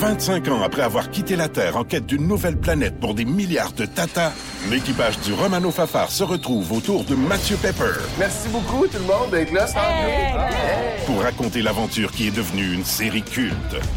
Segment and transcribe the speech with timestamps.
[0.00, 3.72] 25 ans après avoir quitté la Terre en quête d'une nouvelle planète pour des milliards
[3.72, 4.32] de Tata,
[4.70, 7.98] l'équipage du Romano Fafar se retrouve autour de Mathieu Pepper.
[8.16, 9.66] Merci beaucoup tout le monde d'être là.
[11.04, 13.54] Pour raconter l'aventure qui est devenue une série culte.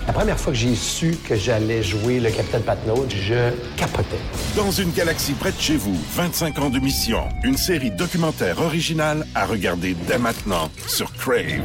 [0.07, 4.17] La première fois que j'ai su que j'allais jouer le Capitaine Patnaud, je capotais.
[4.55, 7.29] Dans une galaxie près de chez vous, 25 ans de mission.
[7.43, 11.61] Une série documentaire originale à regarder dès maintenant sur Crave.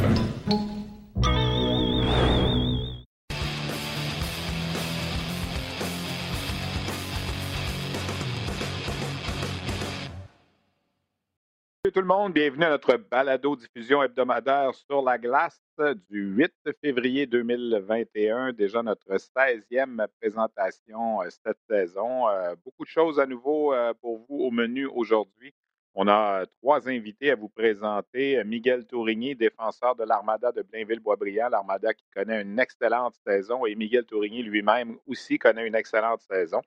[12.07, 15.61] Monde, bienvenue à notre balado-diffusion hebdomadaire sur la glace
[16.09, 22.29] du 8 février 2021, déjà notre 16e présentation euh, cette saison.
[22.29, 25.53] Euh, beaucoup de choses à nouveau euh, pour vous au menu aujourd'hui.
[25.95, 28.41] On a trois invités à vous présenter.
[28.45, 34.05] Miguel Tourigny, défenseur de l'Armada de Blainville-Boisbriand, l'Armada qui connaît une excellente saison, et Miguel
[34.05, 36.61] Tourigny lui-même aussi connaît une excellente saison.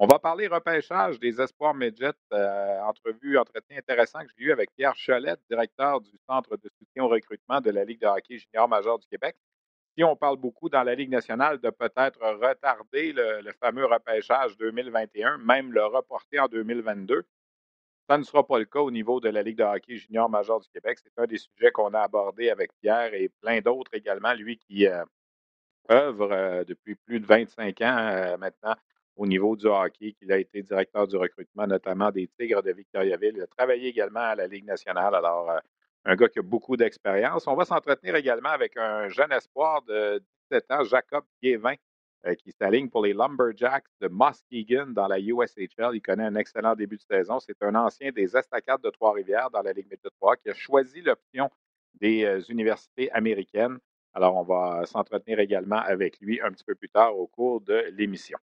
[0.00, 4.70] On va parler repêchage des espoirs midget, euh, entrevue, entretien intéressant que j'ai eu avec
[4.76, 8.68] Pierre Cholette, directeur du Centre de soutien au recrutement de la Ligue de hockey junior
[8.68, 9.34] major du Québec.
[9.96, 15.38] Si on parle beaucoup dans la Ligue nationale de peut-être retarder le, fameux repêchage 2021,
[15.38, 17.26] même le reporter en 2022.
[18.08, 20.60] Ça ne sera pas le cas au niveau de la Ligue de hockey junior major
[20.60, 20.98] du Québec.
[21.02, 24.86] C'est un des sujets qu'on a abordé avec Pierre et plein d'autres également, lui qui
[24.86, 25.04] euh,
[25.90, 28.76] œuvre euh, depuis plus de 25 ans maintenant
[29.18, 33.34] au niveau du hockey, qu'il a été directeur du recrutement, notamment des Tigres de Victoriaville.
[33.36, 35.14] Il a travaillé également à la Ligue nationale.
[35.14, 35.58] Alors, euh,
[36.04, 37.48] un gars qui a beaucoup d'expérience.
[37.48, 41.74] On va s'entretenir également avec un jeune espoir de 17 ans, Jacob Guévin,
[42.26, 45.90] euh, qui s'aligne pour les Lumberjacks de Muskegon dans la USHL.
[45.94, 47.40] Il connaît un excellent début de saison.
[47.40, 51.00] C'est un ancien des Estacades de Trois-Rivières dans la Ligue Méthode 3 qui a choisi
[51.00, 51.50] l'option
[51.94, 53.78] des euh, universités américaines.
[54.14, 57.84] Alors, on va s'entretenir également avec lui un petit peu plus tard au cours de
[57.96, 58.38] l'émission.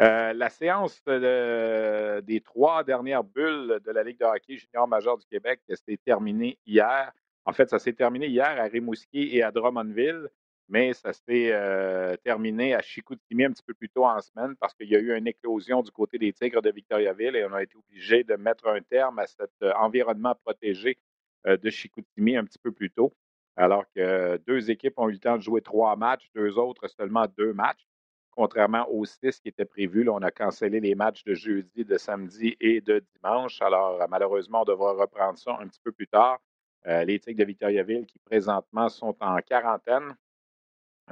[0.00, 5.26] Euh, la séance des trois dernières bulles de la Ligue de hockey junior major du
[5.26, 7.12] Québec s'est terminée hier.
[7.44, 10.28] En fait, ça s'est terminé hier à Rimouski et à Drummondville,
[10.68, 14.72] mais ça s'est euh, terminé à Chicoutimi un petit peu plus tôt en semaine parce
[14.74, 17.62] qu'il y a eu une éclosion du côté des Tigres de Victoriaville et on a
[17.62, 20.98] été obligé de mettre un terme à cet euh, environnement protégé
[21.44, 23.12] de Chicoutimi un petit peu plus tôt.
[23.56, 27.26] Alors que deux équipes ont eu le temps de jouer trois matchs, deux autres seulement
[27.36, 27.84] deux matchs
[28.32, 30.08] contrairement aux six qui étaient prévus.
[30.08, 33.60] on a cancellé les matchs de jeudi, de samedi et de dimanche.
[33.62, 36.40] Alors, euh, malheureusement, on devra reprendre ça un petit peu plus tard.
[36.86, 40.16] Euh, les Tigres de Victoriaville, qui présentement sont en quarantaine,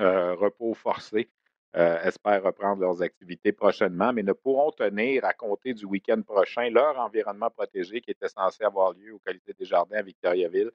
[0.00, 1.30] euh, repos forcé,
[1.72, 6.98] espèrent reprendre leurs activités prochainement, mais ne pourront tenir à compter du week-end prochain leur
[6.98, 10.72] environnement protégé qui était censé avoir lieu aux qualités des jardins à Victoriaville.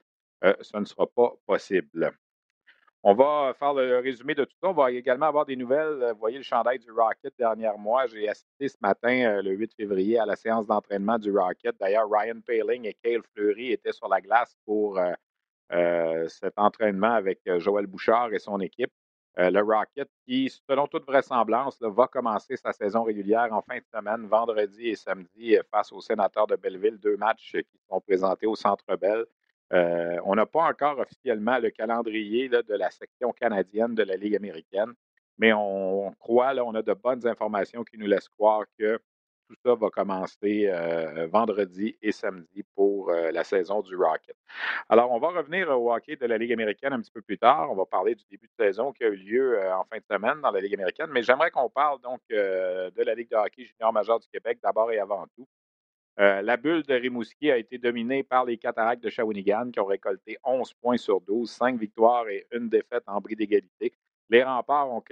[0.62, 2.14] ce ne sera pas possible.
[3.08, 4.70] On va faire le résumé de tout ça.
[4.70, 6.10] On va également avoir des nouvelles.
[6.14, 8.08] Vous voyez le chandail du Rocket dernière mois.
[8.08, 11.76] J'ai assisté ce matin, euh, le 8 février, à la séance d'entraînement du Rocket.
[11.80, 15.14] D'ailleurs, Ryan Paling et Cale Fleury étaient sur la glace pour euh,
[15.72, 18.92] euh, cet entraînement avec Joël Bouchard et son équipe.
[19.38, 24.26] le Rocket, qui, selon toute vraisemblance, va commencer sa saison régulière en fin de semaine,
[24.26, 26.98] vendredi et samedi, face aux sénateurs de Belleville.
[26.98, 29.26] Deux matchs qui sont présentés au Centre Bell.
[29.74, 34.36] Euh, on n'a pas encore officiellement le calendrier de la section canadienne de la Ligue
[34.36, 34.94] américaine,
[35.38, 39.00] mais on, croit, on a de bonnes informations qui nous laissent croire que
[39.48, 44.36] tout ça va commencer euh, vendredi et samedi pour euh, la saison du Rocket.
[44.90, 47.72] Alors, on va revenir au hockey de la Ligue américaine un petit peu plus tard.
[47.72, 50.42] On va parler du début de saison qui a eu lieu en fin de semaine
[50.42, 53.94] dans la Ligue américaine, mais j'aimerais qu'on parle donc de la Ligue de hockey junior
[53.94, 55.48] majeur du Québec d'abord et avant tout.
[56.20, 59.86] Euh, la bulle de Rimouski a été dominée par les Cataractes de Shawinigan qui ont
[59.86, 63.94] récolté 11 points sur 12, 5 victoires et une défaite en bris d'égalité.
[64.30, 65.04] Les remparts ont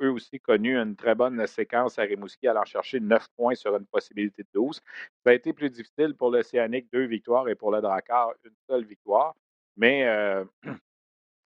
[0.00, 3.86] eux aussi connu une très bonne séquence à Rimouski, allant chercher 9 points sur une
[3.86, 4.80] possibilité de 12.
[5.24, 8.84] Ça a été plus difficile pour l'Océanique, deux victoires, et pour le Drakkar, une seule
[8.84, 9.34] victoire.
[9.76, 10.44] Mais euh,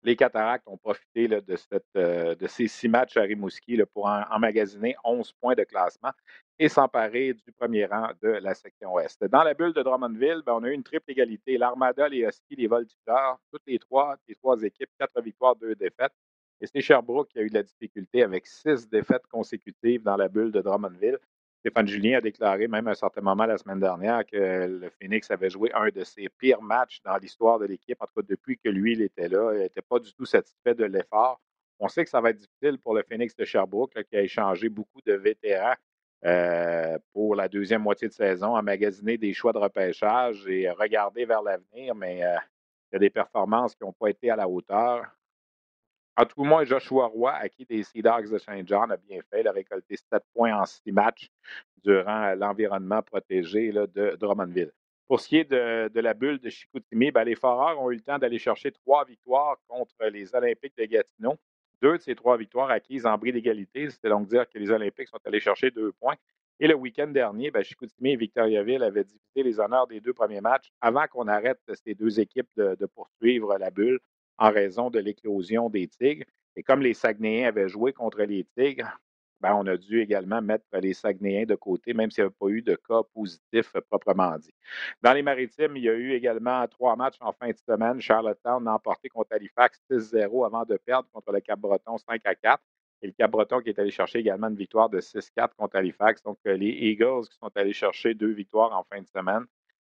[0.04, 1.44] les Cataractes ont profité de,
[1.96, 6.12] euh, de, ces six matchs à Rimouski pour emmagasiner 11 points de classement
[6.60, 9.24] et s'emparer du premier rang de la section Ouest.
[9.26, 11.58] Dans la bulle de Drummondville, ben, on a eu une triple égalité.
[11.58, 16.14] L'Armada, les Huskies, les Voltigeurs, toutes les trois, les trois équipes, quatre victoires, deux défaites.
[16.62, 20.28] Et c'est Sherbrooke qui a eu de la difficulté avec six défaites consécutives dans la
[20.28, 21.18] bulle de Drummondville.
[21.64, 24.36] Stéphane Julien a déclaré même à un certain moment la semaine dernière que
[24.68, 28.16] le Phoenix avait joué un de ses pires matchs dans l'histoire de l'équipe, en tout
[28.18, 29.54] cas depuis que lui il était là.
[29.54, 31.40] Il n'était pas du tout satisfait de l'effort.
[31.80, 34.68] On sait que ça va être difficile pour le Phoenix de Sherbrooke, qui a échangé
[34.68, 35.76] beaucoup de vétérans
[36.26, 41.42] euh, pour la deuxième moitié de saison, emmagasiner des choix de repêchage et regarder vers
[41.42, 42.36] l'avenir, mais euh,
[42.92, 45.06] il y a des performances qui n'ont pas été à la hauteur.
[46.16, 49.20] En tout cas, Joshua Roy, à qui des Sea Dogs de Saint John, a bien
[49.30, 49.42] fait.
[49.42, 51.32] Il a récolté 7 points en 6 matchs
[51.84, 54.72] durant l'environnement protégé de Drummondville.
[55.08, 58.02] Pour ce qui est de, la bulle de Chicoutimi, ben, les Foreurs ont eu le
[58.02, 61.38] temps d'aller chercher trois victoires contre les Olympiques de Gatineau.
[61.82, 63.90] Deux de ces trois victoires acquises en bris d'égalité.
[63.90, 66.16] C'était donc dire que les Olympiques sont allés chercher deux points.
[66.60, 70.40] Et le week-end dernier, ben, Chicoutimi et Victoriaville avaient divisé les honneurs des deux premiers
[70.40, 74.00] matchs avant qu'on arrête ces deux équipes de, poursuivre la bulle
[74.44, 76.26] en raison de l'éclosion des Tigres.
[76.58, 79.00] Et comme les Saguenayens avaient joué contre les Tigres,
[79.40, 82.48] ben, on a dû également mettre les Saguenayens de côté, même s'il n'y avait pas
[82.50, 84.54] eu de cas positifs proprement dit.
[85.02, 88.02] Dans les maritimes, il y a eu également trois matchs en fin de semaine.
[88.02, 92.62] Charlottetown a emporté contre Halifax 6-0 avant de perdre contre le Cap-Breton 5 4.
[93.02, 96.22] Et le Cap-Breton qui est allé chercher également une victoire de 6-4 contre Halifax.
[96.24, 99.46] Donc, euh, les Eagles qui sont allés chercher deux victoires en fin de semaine.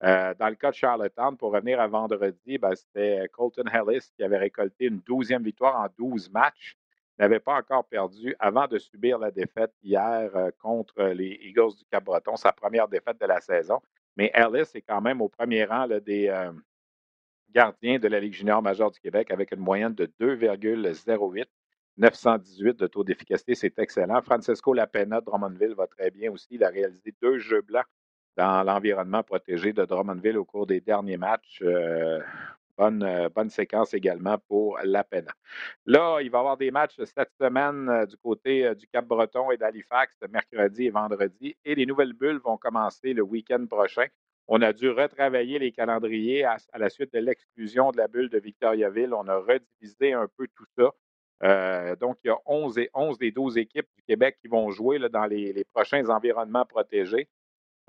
[0.04, 4.24] Euh, dans le cas de Charlottetown, pour revenir à vendredi, ben, c'était Colton Ellis qui
[4.24, 6.78] avait récolté une douzième victoire en 12 matchs
[7.20, 11.86] n'avait pas encore perdu avant de subir la défaite hier euh, contre les Eagles du
[11.92, 13.82] Cap-Breton, sa première défaite de la saison.
[14.16, 16.52] Mais Ellis est quand même au premier rang des euh,
[17.52, 21.46] gardiens de la Ligue junior majeure du Québec avec une moyenne de 2,08.
[21.98, 24.22] 918 de taux d'efficacité, c'est excellent.
[24.22, 26.48] Francesco Lapena de Drummondville va très bien aussi.
[26.52, 27.86] Il a réalisé deux jeux blancs
[28.40, 31.60] dans l'environnement protégé de Drummondville au cours des derniers matchs.
[31.62, 32.22] Euh,
[32.80, 35.28] euh, bonne, séquence également pour la peine.
[35.86, 39.58] Là, il va y avoir des matchs cette semaine euh, du côté du Cap-Breton et
[39.58, 41.58] d'Halifax, mercredi et vendredi.
[41.66, 44.06] Et les nouvelles bulles vont commencer le week-end prochain.
[44.48, 48.40] On a dû retravailler les calendriers à, la suite de l'exclusion de la bulle de
[48.40, 49.14] Victoriaville.
[49.14, 51.96] On a redivisé un peu tout ça.
[51.98, 54.98] donc, il y a 11 et 11 des 12 équipes du Québec qui vont jouer
[55.10, 57.28] dans les, prochains environnements protégés.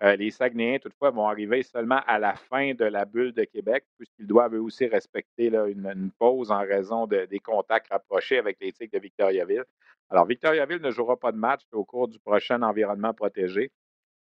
[0.02, 3.84] Euh, les Saguenayens, toutefois, vont arriver seulement à la fin de la bulle de Québec,
[3.98, 8.98] puisqu'ils doivent eux aussi respecter une, pause en raison des contacts rapprochés avec les de
[8.98, 9.64] Victoriaville.
[10.08, 13.70] Alors, Victoriaville ne jouera pas de match au cours du prochain environnement protégé.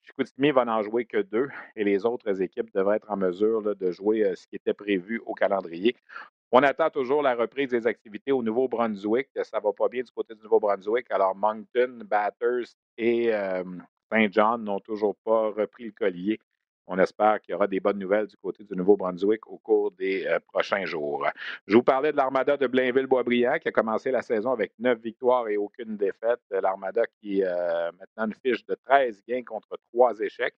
[0.03, 3.91] Chicoutimi va n'en jouer que deux et les autres équipes devraient être en mesure de
[3.91, 5.95] jouer euh, ce qui était prévu au calendrier.
[6.51, 9.29] On attend toujours la reprise des activités au Nouveau-Brunswick.
[9.43, 11.11] Ça ne va pas bien du côté du Nouveau-Brunswick.
[11.11, 13.65] Alors, Moncton, Batters et euh,
[14.11, 16.39] Saint John n'ont toujours pas repris le collier.
[16.91, 20.27] On espère qu'il y aura des bonnes nouvelles du côté du Nouveau-Brunswick au cours des
[20.27, 21.27] euh, prochains jours.
[21.67, 25.49] Je vous parlais de l'Armada de Blainville-Boisbriand qui a commencé la saison avec neuf victoires
[25.49, 26.41] et aucune défaite.
[26.51, 30.55] L'Armada qui euh, maintenant une fiche de 13 gains contre trois échecs.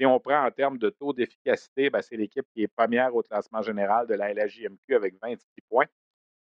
[0.00, 3.22] Si on prend en termes de taux d'efficacité, ben, c'est l'équipe qui est première au
[3.22, 5.86] classement général de la LHJMQ avec 26 points.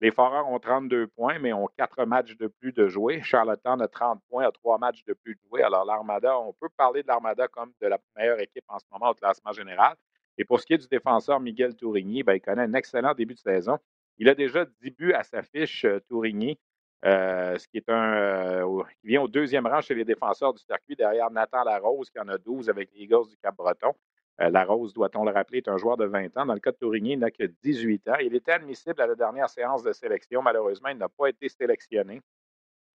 [0.04, 3.22] Les Foreurs ont 32 points, mais ont quatre matchs de plus de jouer.
[3.22, 5.62] Charlottetown a 30 points, a trois matchs de plus de jouer.
[5.62, 9.12] Alors, l'Armada, on peut parler de l'Armada comme de la meilleure équipe en ce moment
[9.12, 9.94] au classement général.
[10.36, 13.32] Et pour ce qui est du défenseur Miguel Tourigny, ben, il connaît un excellent début
[13.32, 13.78] de saison.
[14.18, 16.58] Il a déjà 10 buts à sa fiche, euh, Tourigny,
[17.06, 20.96] euh, ce qui est un euh, vient au deuxième rang chez les défenseurs du circuit
[20.96, 23.94] derrière Nathan Larose, qui en a 12 avec les Eagles du Cap-Breton.
[24.40, 26.46] Euh, la Rose, doit-on le rappeler, est un joueur de 20 ans.
[26.46, 28.16] Dans le cas de Tourigny, il n'a que 18 ans.
[28.20, 30.42] Il était admissible à la dernière séance de sélection.
[30.42, 32.20] Malheureusement, il n'a pas été sélectionné.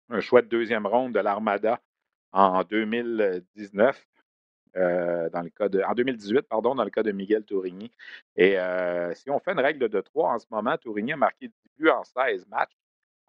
[0.09, 1.79] Un choix de deuxième ronde de l'Armada
[2.31, 4.05] en 2019.
[4.75, 7.91] Euh, dans le cas de, en 2018, pardon, dans le cas de Miguel Tourigny.
[8.35, 11.47] Et euh, si on fait une règle de 3 en ce moment, Tourigny a marqué
[11.47, 12.77] 10 buts en 16 matchs.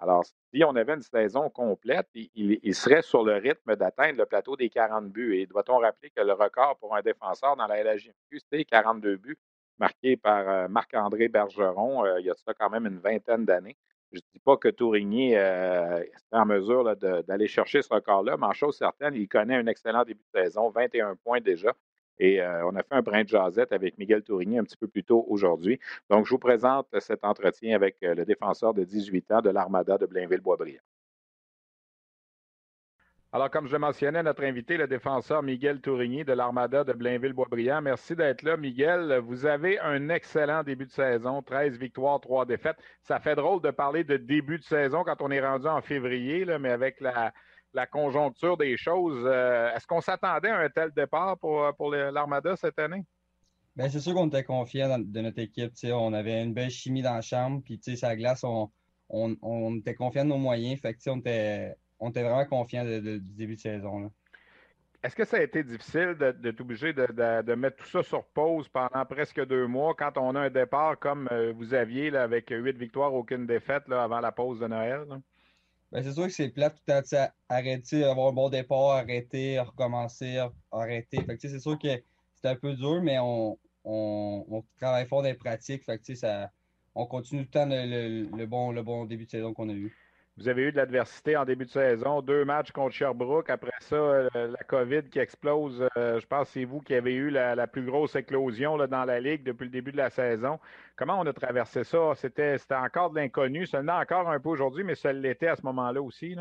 [0.01, 4.57] Alors, si on avait une saison complète, il, serait sur le rythme d'atteindre le plateau
[4.57, 5.37] des 40 buts.
[5.37, 9.39] Et doit-on rappeler que le record pour un défenseur dans la LHJMQ, c'était 42 buts
[9.79, 13.77] marqués par euh, Marc-André Bergeron euh, il y a ça quand même une vingtaine d'années.
[14.13, 18.47] Je ne dis pas que Tourigny euh, est en mesure d'aller chercher ce record-là, mais
[18.47, 21.73] en chose certaine, il connaît un excellent début de saison, 21 points déjà.
[22.21, 24.87] Et euh, on a fait un brin de jasette avec Miguel Tourigny un petit peu
[24.87, 25.81] plus tôt aujourd'hui.
[26.11, 29.97] Donc, je vous présente cet entretien avec euh, le défenseur de 18 ans de l'Armada
[29.97, 30.83] de Blainville-Boisbriand.
[33.33, 37.81] Alors, comme je le mentionnais, notre invité, le défenseur Miguel Tourigny de l'Armada de Blainville-Boisbriand.
[37.81, 39.21] Merci d'être là, Miguel.
[39.25, 42.77] Vous avez un excellent début de saison, 13 victoires, 3 défaites.
[43.03, 46.45] Ça fait drôle de parler de début de saison quand on est rendu en février,
[46.45, 47.33] là, mais avec la,
[47.75, 49.25] la conjoncture des choses.
[49.27, 53.05] Euh, est-ce qu'on s'attendait à un tel départ pour, euh, pour l'Armada cette année?
[53.77, 55.73] Bien, c'est sûr qu'on était confiant de notre équipe.
[55.85, 57.63] On avait une belle chimie dans la chambre.
[57.65, 58.71] Puis, sa glace, on,
[59.09, 60.81] on, était confiant de nos moyens.
[60.81, 64.11] Fait on, était, on était vraiment confiant du début de saison.
[65.03, 68.69] Est-ce que ça a été difficile de, de obligé de, mettre tout ça sur pause
[68.69, 72.51] pendant presque deux mois quand on a un départ comme euh, vous aviez là, avec
[72.51, 75.07] huit victoires, aucune défaite là, avant la pause de Noël?
[75.93, 79.59] Ben, c'est sûr que c'est plate tout à l'heure, arrêter, avoir un bon départ, arrêter,
[79.59, 80.39] recommencer,
[80.71, 81.19] arrêter.
[81.41, 81.89] c'est sûr que
[82.35, 85.85] c'est un peu dur, mais on, on, travaille fort dans les pratiques.
[85.85, 86.51] Fait ça,
[86.95, 89.97] on continue tout le temps le, bon, le bon début de saison qu'on a eu.
[90.41, 93.51] Vous avez eu de l'adversité en début de saison, deux matchs contre Sherbrooke.
[93.51, 95.87] Après ça, euh, la COVID qui explose.
[95.99, 99.05] Euh, je pense que c'est vous qui avez eu la, plus grosse éclosion là, dans
[99.05, 100.59] la Ligue depuis le début de la saison.
[100.97, 102.15] Comment on a traversé ça?
[102.15, 103.67] C'était encore de l'inconnu.
[103.71, 106.35] L'est encore un peu aujourd'hui, mais ça l'était à ce moment-là aussi.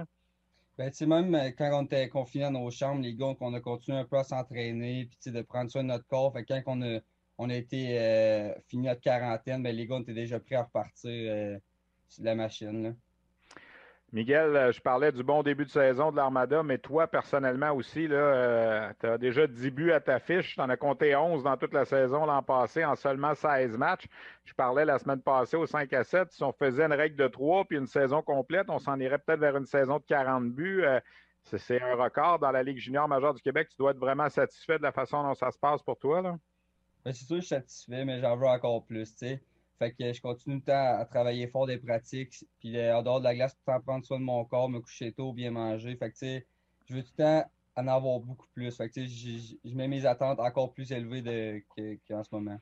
[0.78, 3.98] Ben, même euh, quand on était confinés dans nos chambres, les gars, on a continué
[3.98, 6.34] un peu à s'entraîner, puis de prendre soin de notre corps.
[6.48, 6.62] Quand
[7.38, 11.60] on a, été fini notre quarantaine, ben, les gars, on était déjà prêts à repartir
[12.08, 12.96] sur la machine.
[14.12, 18.08] Miguel, euh, je parlais du bon début de saison de l'Armada, mais toi, personnellement aussi,
[18.10, 20.56] euh, tu as déjà 10 buts à ta fiche.
[20.56, 24.08] Tu en as compté 11 dans toute la saison l'an passé en seulement 16 matchs.
[24.46, 26.32] Je parlais la semaine passée au 5 à 7.
[26.32, 29.42] Si on faisait une règle de 3 puis une saison complète, on s'en irait peut-être
[29.42, 30.84] vers une saison de 40 buts.
[30.84, 31.00] Euh,
[31.44, 33.70] c'est un record dans la Ligue junior majeure du Québec.
[33.70, 36.24] Tu dois être vraiment satisfait de la façon dont ça se passe pour toi.
[36.24, 36.38] Là.
[37.06, 39.06] Ben, c'est sûr je suis satisfait, mais j'en veux encore plus.
[39.16, 39.42] sais.
[39.80, 43.24] Fait que je continue le temps à travailler fort des pratiques, puis en dehors de
[43.24, 45.96] la glace, tout le temps prendre soin de mon corps, me coucher tôt, bien manger.
[45.96, 46.48] Fait que, tu sais,
[46.86, 48.76] je veux tout le temps en avoir beaucoup plus.
[48.76, 51.66] Fait que, tu sais, je mets mes attentes encore plus élevées
[52.08, 52.60] qu'en ce moment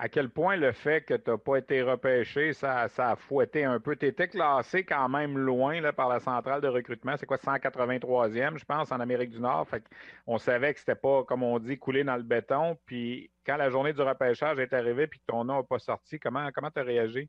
[0.00, 3.64] à quel point le fait que tu n'as pas été repêché, ça, ça a fouetté
[3.64, 3.96] un peu.
[3.96, 7.16] Tu étais classé quand même loin là, par la centrale de recrutement.
[7.16, 9.66] C'est quoi, 183e, je pense, en Amérique du Nord?
[9.68, 9.82] Fait
[10.26, 12.78] on savait que c'était pas, comme on dit, coulé dans le béton.
[12.86, 16.20] Puis quand la journée du repêchage est arrivée puis que ton nom n'a pas sorti,
[16.20, 17.28] comment tu as réagi?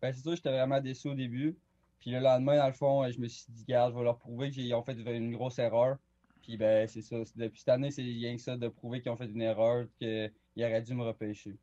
[0.00, 1.56] Ben, c'est sûr, j'étais vraiment déçu au début.
[1.98, 4.50] Puis le lendemain, dans le fond, je me suis dit, garde, je vais leur prouver
[4.50, 5.96] qu'ils ont fait une grosse erreur.
[6.42, 7.16] Puis ben, c'est ça.
[7.34, 10.30] Depuis cette année, c'est rien que ça de prouver qu'ils ont fait une erreur, qu'ils
[10.58, 11.56] auraient dû me repêcher.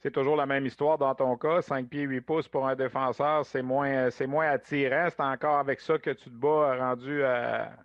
[0.00, 1.60] C'est toujours la même histoire dans ton cas.
[1.60, 5.08] 5 pieds, 8 pouces pour un défenseur, c'est moins, c'est moins attirant.
[5.10, 7.22] C'est encore avec ça que tu te bats rendu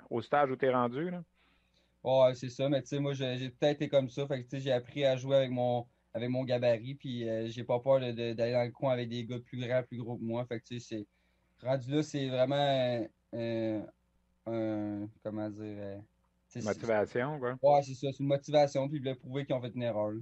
[0.09, 1.09] au stage où tu es rendu.
[1.09, 1.23] Là?
[2.03, 2.69] Ouais, c'est ça.
[2.69, 4.27] Mais tu sais, moi, j'ai peut-être été comme ça.
[4.27, 6.95] Fait que j'ai appris à jouer avec mon, avec mon gabarit.
[6.95, 9.97] Puis euh, j'ai pas peur d'aller dans le coin avec des gars plus grands, plus
[9.97, 10.45] gros que moi.
[10.45, 11.07] Fait que tu sais,
[11.61, 13.81] rendu là, c'est vraiment un.
[15.23, 15.77] Comment dire.
[15.79, 15.97] Euh,
[16.61, 17.57] motivation, quoi.
[17.63, 18.11] Ouais, c'est ça.
[18.11, 18.87] C'est une motivation.
[18.89, 20.13] Puis de prouver qu'ils ont fait une erreur.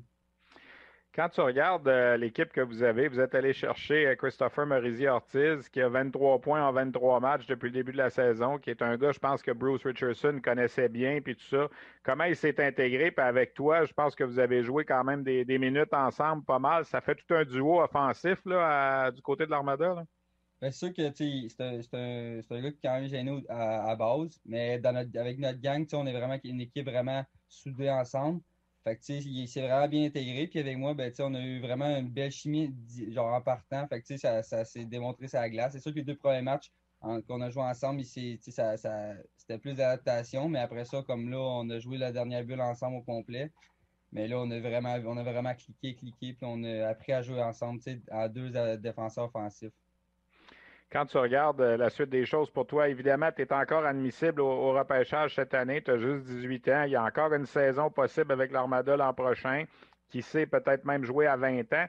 [1.13, 5.67] Quand tu regardes euh, l'équipe que vous avez, vous êtes allé chercher euh, Christopher Morisi-Ortiz,
[5.67, 8.81] qui a 23 points en 23 matchs depuis le début de la saison, qui est
[8.81, 11.67] un gars, je pense que Bruce Richardson connaissait bien, puis tout ça.
[12.03, 13.11] Comment il s'est intégré?
[13.11, 16.59] Puis avec toi, je pense que vous avez joué quand même des, minutes ensemble, pas
[16.59, 16.85] mal.
[16.85, 20.05] Ça fait tout un duo offensif là, du côté de l'Armada.
[20.61, 24.39] Bien, c'est sûr que c'est un, un, gars qui est quand même gêné à, base,
[24.45, 28.39] mais dans avec notre gang, on est vraiment une équipe vraiment soudée ensemble.
[28.83, 30.47] Fait il s'est vraiment bien intégré.
[30.47, 32.73] Puis avec moi, ben, on a eu vraiment une belle chimie
[33.09, 33.87] genre en partant.
[33.87, 35.73] Fait ça, ça s'est démontré sur la glace.
[35.73, 36.71] C'est sûr que les deux premiers matchs
[37.01, 40.49] qu'on a joué ensemble, ça, ça, c'était plus d'adaptation.
[40.49, 43.51] Mais après ça, comme là, on a joué la dernière bulle ensemble au complet.
[44.11, 47.21] Mais là, on a vraiment, on a vraiment cliqué, cliqué, puis on a appris à
[47.21, 49.71] jouer ensemble à deux euh, défenseurs offensifs
[50.91, 54.41] quand tu regardes euh, la suite des choses pour toi, évidemment, tu es encore admissible
[54.41, 55.81] au, repêchage cette année.
[55.81, 56.83] Tu as juste 18 ans.
[56.83, 59.65] Il y a encore une saison possible avec l'Armada l'an prochain.
[60.09, 61.85] Qui sait peut-être même jouer à 20 ans.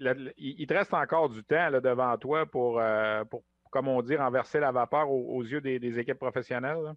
[0.00, 4.16] il, te reste encore du temps là, devant toi pour, euh, pour, comme on dit,
[4.16, 6.94] renverser la vapeur aux, yeux des, équipes professionnelles.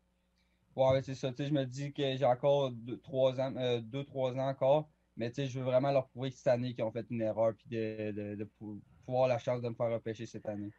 [0.76, 1.32] Oui, c'est ça.
[1.38, 4.90] je me dis que j'ai encore deux, trois ans, euh, deux, trois ans encore.
[5.18, 8.12] Mais je veux vraiment leur prouver cette année qu'ils ont fait une erreur puis de,
[8.12, 8.50] de, de,
[9.06, 10.72] pouvoir la chance de me faire repêcher cette année.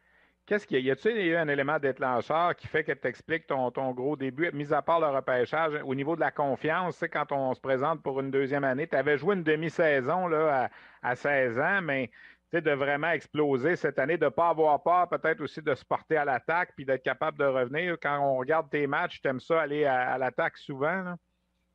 [0.47, 0.83] Qu'est-ce qu'il y a?
[0.83, 4.71] Y a-t-il eu un élément déclencheur qui fait que tu expliques ton, gros début, mis
[4.71, 8.31] à part le repêchage, au niveau de la confiance, quand on se présente pour une
[8.31, 10.69] deuxième année, tu avais joué une demi-saison là,
[11.03, 12.09] à, 16 ans, mais
[12.53, 16.15] de vraiment exploser cette année, de ne pas avoir peur peut-être aussi de se porter
[16.15, 17.97] à l'attaque puis d'être capable de revenir.
[18.01, 21.13] Quand on regarde tes matchs, tu aimes ça aller à, l'attaque souvent?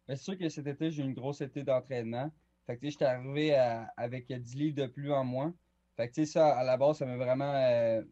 [0.08, 2.32] C'est sûr que cet été, j'ai eu une grosse été d'entraînement.
[2.66, 3.54] Fait que j'étais arrivé
[3.98, 5.52] avec 10 livres de plus en moins.
[5.94, 7.52] Fait que ça, à la base, ça m'a vraiment.
[7.54, 8.02] Euh,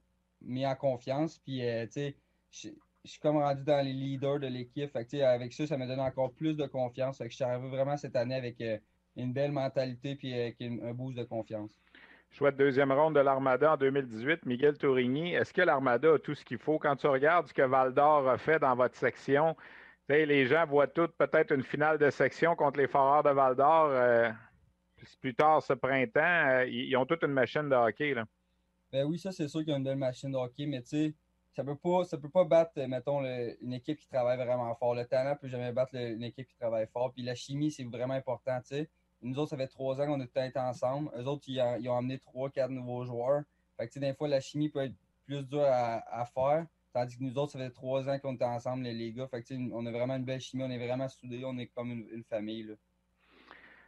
[0.42, 1.38] mis en confiance.
[1.38, 2.16] Puis, euh, tu sais,
[2.50, 2.70] je
[3.04, 4.94] suis comme rendu dans les leaders de l'équipe.
[4.94, 7.18] avec ça, ça me donne encore plus de confiance.
[7.18, 8.78] Fait que je suis arrivé vraiment cette année avec euh,
[9.16, 11.80] une belle mentalité puis avec un boost de confiance.
[12.32, 14.46] Chouette deuxième ronde de l'Armada en 2018.
[14.46, 16.78] Miguel Tourigny, est-ce que l'Armada a tout ce qu'il faut?
[16.78, 19.56] Quand tu regardes ce que Val d'Or a fait dans votre section,
[20.08, 23.88] les gens voient toutes peut-être une finale de section contre les Foreurs de Val d'Or
[23.90, 24.30] euh,
[25.20, 26.62] plus tard ce printemps.
[26.68, 28.14] ils ont toute une machine de hockey.
[28.14, 28.24] Là.
[28.92, 30.88] Ben oui, ça, c'est sûr qu'il y a une belle machine de hockey, mais tu
[30.88, 31.14] sais,
[31.52, 34.94] ça peut peut pas battre, mettons, une équipe qui travaille vraiment fort.
[34.94, 37.12] Le talent peut jamais battre une équipe qui travaille fort.
[37.12, 38.90] Puis la chimie, c'est vraiment important, tu sais.
[39.22, 41.10] Nous autres, ça fait trois ans qu'on a tout ensemble.
[41.16, 43.42] Eux autres, ils, ont, amené trois, quatre nouveaux joueurs.
[43.76, 44.94] Fait que, tu sais, des fois, la chimie peut être
[45.26, 46.66] plus dure à, faire.
[46.92, 49.28] Tandis que nous autres, ça fait trois ans qu'on était ensemble, les, gars.
[49.28, 51.90] Fait que, on a vraiment une belle chimie, on est vraiment soudés, on est comme
[51.90, 52.62] une, famille.
[52.62, 52.74] Là.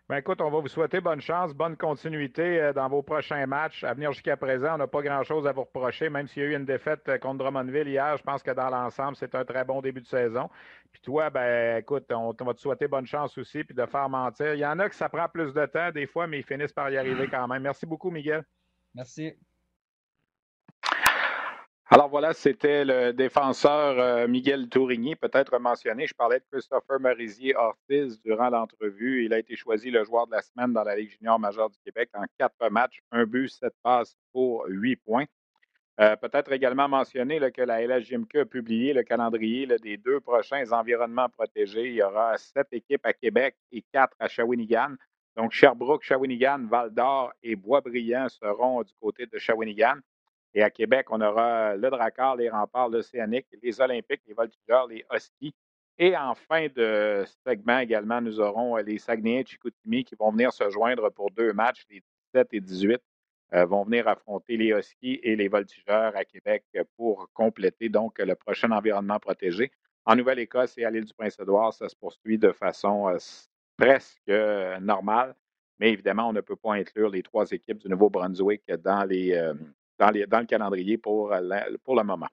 [0.09, 3.85] Ben écoute, on va vous souhaiter bonne chance, bonne continuité euh, dans vos prochains matchs.
[3.85, 6.49] À venir jusqu'à présent, on n'a pas grand-chose à vous reprocher, même s'il y a
[6.51, 8.17] eu une défaite euh, contre Drummondville hier.
[8.19, 10.51] Je pense que dans l'ensemble, c'est un très bon début de saison.
[10.91, 14.55] Puis toi, ben écoute, on, va te souhaiter bonne chance aussi, puis de faire mentir.
[14.55, 16.73] Il y en a que ça prend plus de temps des fois, mais ils finissent
[16.73, 17.63] par y arriver quand même.
[17.63, 18.45] Merci beaucoup, Miguel.
[18.95, 19.33] Merci.
[21.93, 26.07] Alors voilà, c'était le défenseur euh, Miguel Tourigny, peut-être mentionné.
[26.07, 29.27] Je parlais de Christopher Merisier Ortiz durant l'entrevue.
[29.27, 31.77] Il a été choisi le joueur de la semaine dans la Ligue junior majeure du
[31.85, 35.27] Québec en quatre matchs, un but, sept passes pour huit points.
[36.01, 41.29] Euh, peut-être également mentionné que la LHJMQ a publié le calendrier des deux prochains environnements
[41.29, 41.89] protégés.
[41.89, 44.95] Il y aura sept équipes à Québec et quatre à Shawinigan.
[45.37, 49.97] Donc, Sherbrooke, Shawinigan, Val-d'Or et Boisbriand seront du côté de Shawinigan.
[50.55, 55.05] Et à Québec, on aura le Dracar, les Remparts, l'Océanique, les Olympiques, les Voltigeurs, les
[55.13, 55.55] Huskies.
[55.99, 60.53] Et en fin de segment également, nous aurons euh, les Saguenayens Chicoutimi qui vont venir
[60.53, 62.03] se joindre pour deux matchs, les
[62.35, 63.03] 17 et 18
[63.55, 66.65] euh, vont venir affronter les Huskies et les Voltigeurs à Québec
[66.97, 69.71] pour compléter donc le prochain environnement protégé.
[70.05, 73.19] En Nouvelle-Écosse et à l'île du Prince-Édouard, ça se poursuit de façon euh,
[73.77, 74.33] presque
[74.81, 75.35] normale.
[75.79, 79.53] Mais évidemment, on ne peut pas inclure les trois équipes du Nouveau-Brunswick dans les,
[79.99, 81.35] dans, le calendrier pour,
[81.85, 82.29] pour le moment.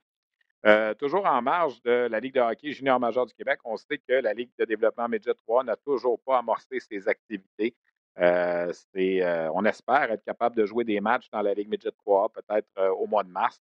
[0.66, 3.98] Euh, toujours en marge de la Ligue de hockey junior majeur du Québec, on sait
[3.98, 7.76] que la Ligue de développement Média 3 n'a toujours pas amorcé ses activités.
[8.18, 12.30] Euh, euh, on espère être capable de jouer des matchs dans la Ligue Média 3
[12.30, 13.62] peut-être au mois de mars.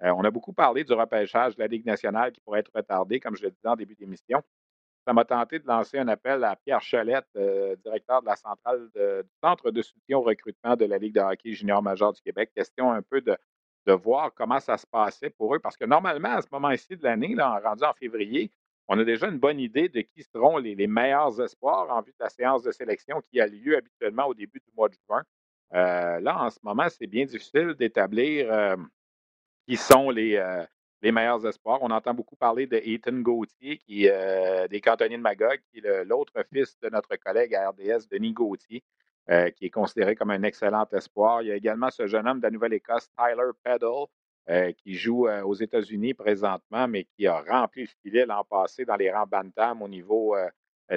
[0.00, 3.34] on a beaucoup parlé du repêchage de la Ligue nationale qui pourrait être retardé, comme
[3.36, 4.40] je l'ai dit en début d'émission.
[5.06, 7.28] Ça m'a tenté de lancer un appel à Pierre Chalette,
[7.84, 11.52] directeur de la centrale du Centre de soutien au recrutement de la Ligue de hockey
[11.52, 12.50] junior majeur du Québec.
[12.54, 15.60] Question un peu de voir comment ça se passait pour eux.
[15.60, 18.50] Parce que normalement, à ce moment-ci de l'année, rendu en février,
[18.88, 22.24] on a déjà une bonne idée de qui seront les, meilleurs espoirs en vue de
[22.24, 25.22] la séance de sélection qui a lieu habituellement au début du mois de juin.
[25.74, 28.76] Euh, là, en ce moment, c'est bien difficile d'établir euh,
[29.66, 30.64] qui sont les, euh,
[31.02, 31.78] les meilleurs espoirs.
[31.82, 34.08] On entend beaucoup parler de Ethan Gauthier, qui,
[34.70, 38.82] des cantonniers de Magog, qui est l'autre fils de notre collègue à RDS, Denis Gauthier,
[39.28, 41.42] euh, qui est considéré comme un excellent espoir.
[41.42, 44.06] Il y a également ce jeune homme de la Nouvelle-Écosse, Tyler Peddle,
[44.48, 48.84] euh, qui joue euh, aux États-Unis présentement, mais qui a rempli le filet l'an passé
[48.84, 50.36] dans les rangs Bantam au niveau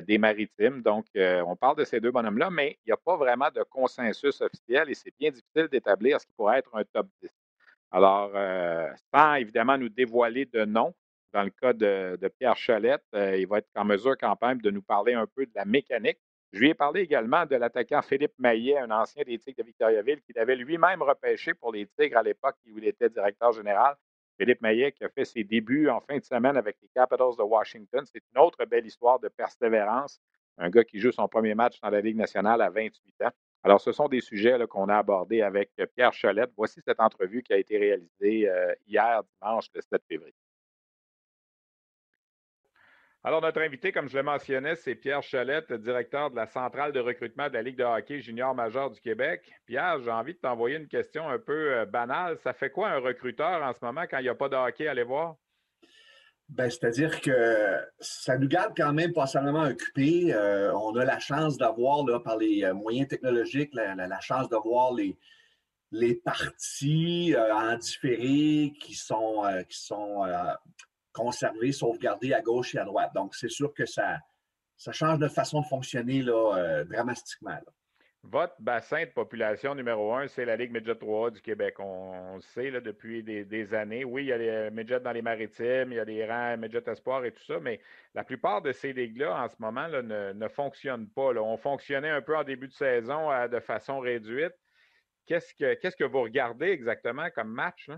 [0.04, 0.84] des maritimes.
[0.84, 4.40] Donc, on parle de ces deux bonhommes-là, mais il n'y a pas vraiment de consensus
[4.42, 7.32] officiel et c'est bien difficile d'établir ce qui pourrait être un top 10.
[7.92, 8.32] Alors,
[9.14, 10.94] sans évidemment nous dévoiler de nom,
[11.34, 14.82] dans le cas de, Pierre Cholette, il va être en mesure quand même de nous
[14.82, 16.20] parler un peu de la mécanique
[16.52, 20.22] je lui ai parlé également de l'attaquant Philippe Maillet, un ancien des Tigres de Victoriaville,
[20.22, 23.96] qu'il avait lui-même repêché pour les Tigres à l'époque où il était directeur général.
[24.40, 27.44] Philippe Maillet qui a fait ses débuts en fin de semaine avec les Capitals de
[27.44, 28.04] Washington.
[28.06, 30.20] C'est une autre belle histoire de persévérance.
[30.58, 33.32] Un gars qui joue son premier match dans la Ligue nationale à 28 ans.
[33.64, 36.52] Alors, ce sont des sujets qu'on a abordés avec Pierre Cholette.
[36.56, 40.36] Voici cette entrevue qui a été réalisée euh, hier, dimanche, le 7 février.
[43.22, 47.02] Alors, notre invité, comme je le mentionnais, c'est Pierre Chalette, directeur de la centrale de
[47.02, 49.52] recrutement de la Ligue de hockey junior majeur du Québec.
[49.66, 52.38] Pierre, j'ai envie de t'envoyer une question un peu euh, banale.
[52.38, 54.88] Ça fait quoi un recruteur en ce moment quand il n'y a pas de hockey
[54.88, 55.36] à aller voir?
[56.50, 60.34] Ben, c'est-à-dire que ça nous garde quand même pas seulement occupés.
[60.34, 64.94] Euh, on a la chance d'avoir, par les euh, moyens technologiques, la, chance de voir
[64.94, 65.18] les,
[65.92, 70.26] les parties en différé qui sont, qui sont
[71.14, 73.12] conserver, sauvegarder à gauche et à droite.
[73.14, 74.18] Donc, c'est sûr que ça,
[74.78, 77.58] ça change notre façon de fonctionner là, euh, dramatiquement.
[78.24, 81.76] Votre bassin de population numéro un, c'est la Ligue Midget 3 du Québec.
[81.80, 84.04] On, le sait depuis des, années.
[84.04, 86.84] Oui, il y a les Midgets dans les maritimes, il y a des rangs Midget
[86.88, 87.80] Espoir et tout ça, mais
[88.14, 91.32] la plupart de ces ligues-là, en ce moment, ne, fonctionnent pas.
[91.34, 94.54] On fonctionnait un peu en début de saison de façon réduite.
[95.26, 97.90] Qu'est-ce que, qu'est-ce que vous regardez exactement comme match?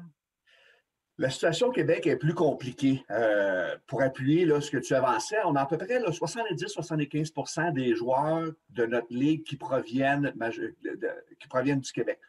[1.22, 3.06] La situation au Québec est plus compliquée.
[3.12, 7.94] Euh, pour appuyer là, ce que tu avançais, on a à peu près 70-75% des
[7.94, 10.34] joueurs de notre ligue qui proviennent,
[11.40, 12.20] qui proviennent du Québec.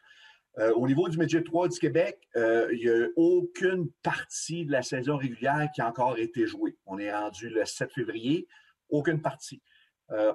[0.59, 4.71] Euh, au niveau du Média 3 du Québec, euh, il n'y a aucune partie de
[4.71, 6.77] la saison régulière qui a encore été jouée.
[6.85, 8.47] On est rendu le 7 février,
[8.89, 9.63] aucune partie.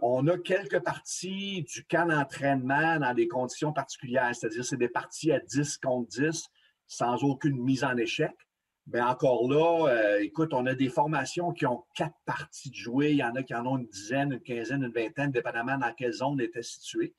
[0.03, 5.31] on a quelques parties du camp d'entraînement dans des conditions particulières, c'est-à-dire c'est des parties
[5.31, 6.49] à 10 contre 10
[6.88, 8.35] sans aucune mise en échec.
[8.90, 13.11] Mais encore là, euh, écoute, on a des formations qui ont quatre parties de jouer.
[13.11, 15.92] Il y en a qui en ont une dizaine, une quinzaine, une vingtaine, dépendamment dans
[15.92, 17.14] quelle zone était située.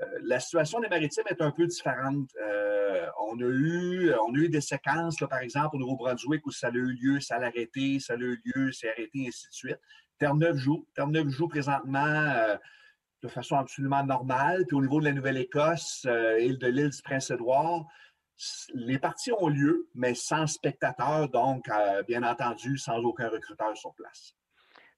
[0.00, 2.28] Euh, la situation des maritimes est un peu différente.
[2.40, 6.68] Euh, on, a eu, on a eu des séquences, par exemple, au Nouveau-Brunswick où ça
[6.68, 9.52] a eu lieu, ça a arrêté, ça a eu lieu, c'est arrêté, et ainsi de
[9.52, 9.80] suite.
[10.18, 10.86] Terre-Neuve joue.
[10.94, 12.56] Terre-Neuve joue présentement
[13.22, 14.64] de façon absolument normale.
[14.66, 16.06] Puis au niveau de la Nouvelle-Écosse,
[16.38, 17.86] île de l'île du Prince-Édouard,
[18.74, 23.94] les parties ont lieu, mais sans spectateurs, donc, euh, bien entendu, sans aucun recruteur sur
[23.94, 24.34] place.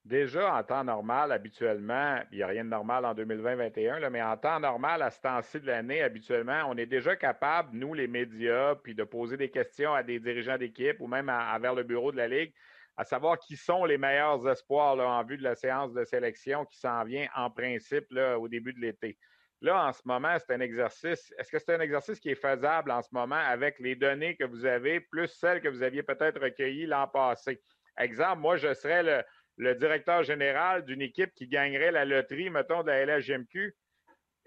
[0.04, 4.36] Déjà, en temps normal, habituellement, il n'y a rien de normal en 2020-2021, mais en
[4.36, 8.74] temps normal, à ce temps-ci de l'année, habituellement, on est déjà capable, nous, les médias,
[8.74, 12.10] puis de poser des questions à des dirigeants d'équipe ou même à, vers le bureau
[12.10, 12.52] de la Ligue,
[12.96, 16.78] à savoir qui sont les meilleurs espoirs en vue de la séance de sélection qui
[16.78, 18.06] s'en vient en principe
[18.38, 19.16] au début de l'été.
[19.62, 21.32] Là, en ce moment, c'est un exercice.
[21.38, 24.44] Est-ce que c'est un exercice qui est faisable en ce moment avec les données que
[24.44, 27.62] vous avez, plus celles que vous aviez peut-être recueillies l'an passé?
[27.96, 29.22] Exemple, moi, je serais le,
[29.58, 33.74] le directeur général d'une équipe qui gagnerait la loterie, mettons, de la LHGMQ,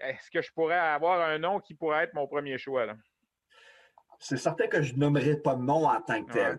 [0.00, 2.86] est-ce que je pourrais avoir un nom qui pourrait être mon premier choix?
[4.18, 6.58] C'est certain que je nommerai pas de nom en tant que tel.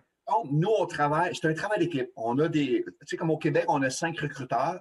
[0.50, 2.10] nous, on travaille, c'est un travail d'équipe.
[2.16, 4.80] On a des, tu sais, comme au Québec, on a cinq recruteurs.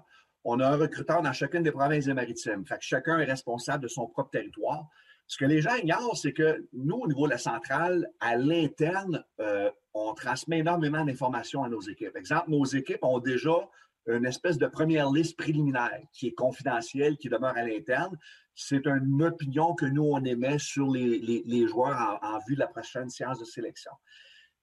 [0.50, 2.64] On a un recruteur dans chacune des provinces des maritimes.
[2.80, 4.88] Chacun est responsable de son propre territoire.
[5.28, 9.26] Ce que les gens ignorent, c'est que nous, au niveau de la centrale, à l'interne,
[9.42, 12.16] euh, on transmet énormément d'informations à nos équipes.
[12.16, 13.58] Exemple, nos équipes ont déjà
[14.06, 18.18] une espèce de première liste préliminaire qui est confidentielle, qui demeure à l'interne.
[18.56, 23.10] C'est une opinion que nous, on émet sur les, joueurs en, vue de la prochaine
[23.10, 23.92] séance de sélection.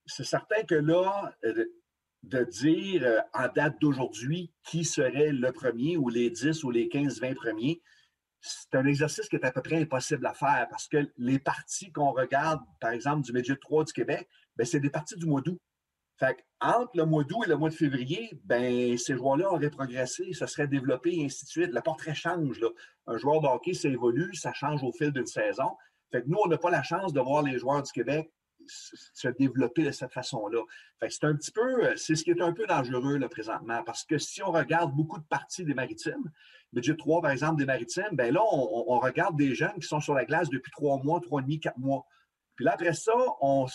[0.07, 1.67] C'est certain que là, euh,
[2.29, 6.89] de dire euh, en date d'aujourd'hui qui serait le premier ou les 10 ou les
[6.89, 7.83] 15, 20 premiers,
[8.41, 11.91] c'est un exercice qui est à peu près impossible à faire parce que les parties
[11.93, 15.41] qu'on regarde, par exemple, du Média 3 du Québec, ben, c'est des parties du mois
[15.41, 15.59] d'août.
[16.61, 20.47] Entre le mois d'août et le mois de février, ben, ces joueurs-là auraient progressé, ça
[20.47, 21.71] serait développé et ainsi de suite.
[21.73, 22.61] Le portrait change.
[23.07, 25.77] Un joueur de hockey, ça évolue, ça change au fil d'une saison.
[26.11, 28.31] Fait que nous, on n'a pas la chance de voir les joueurs du Québec
[28.67, 30.63] se développer de cette façon-là.
[31.09, 34.19] C'est un petit peu, c'est ce qui est un peu dangereux là, présentement, parce que
[34.19, 36.31] si on regarde beaucoup de parties des maritimes,
[36.73, 40.15] budget 3, par exemple, des maritimes, ben là, on, regarde des jeunes qui sont sur
[40.15, 42.07] la glace depuis trois mois, trois demi, quatre mois.
[42.57, 43.67] Puis là, après ça, on,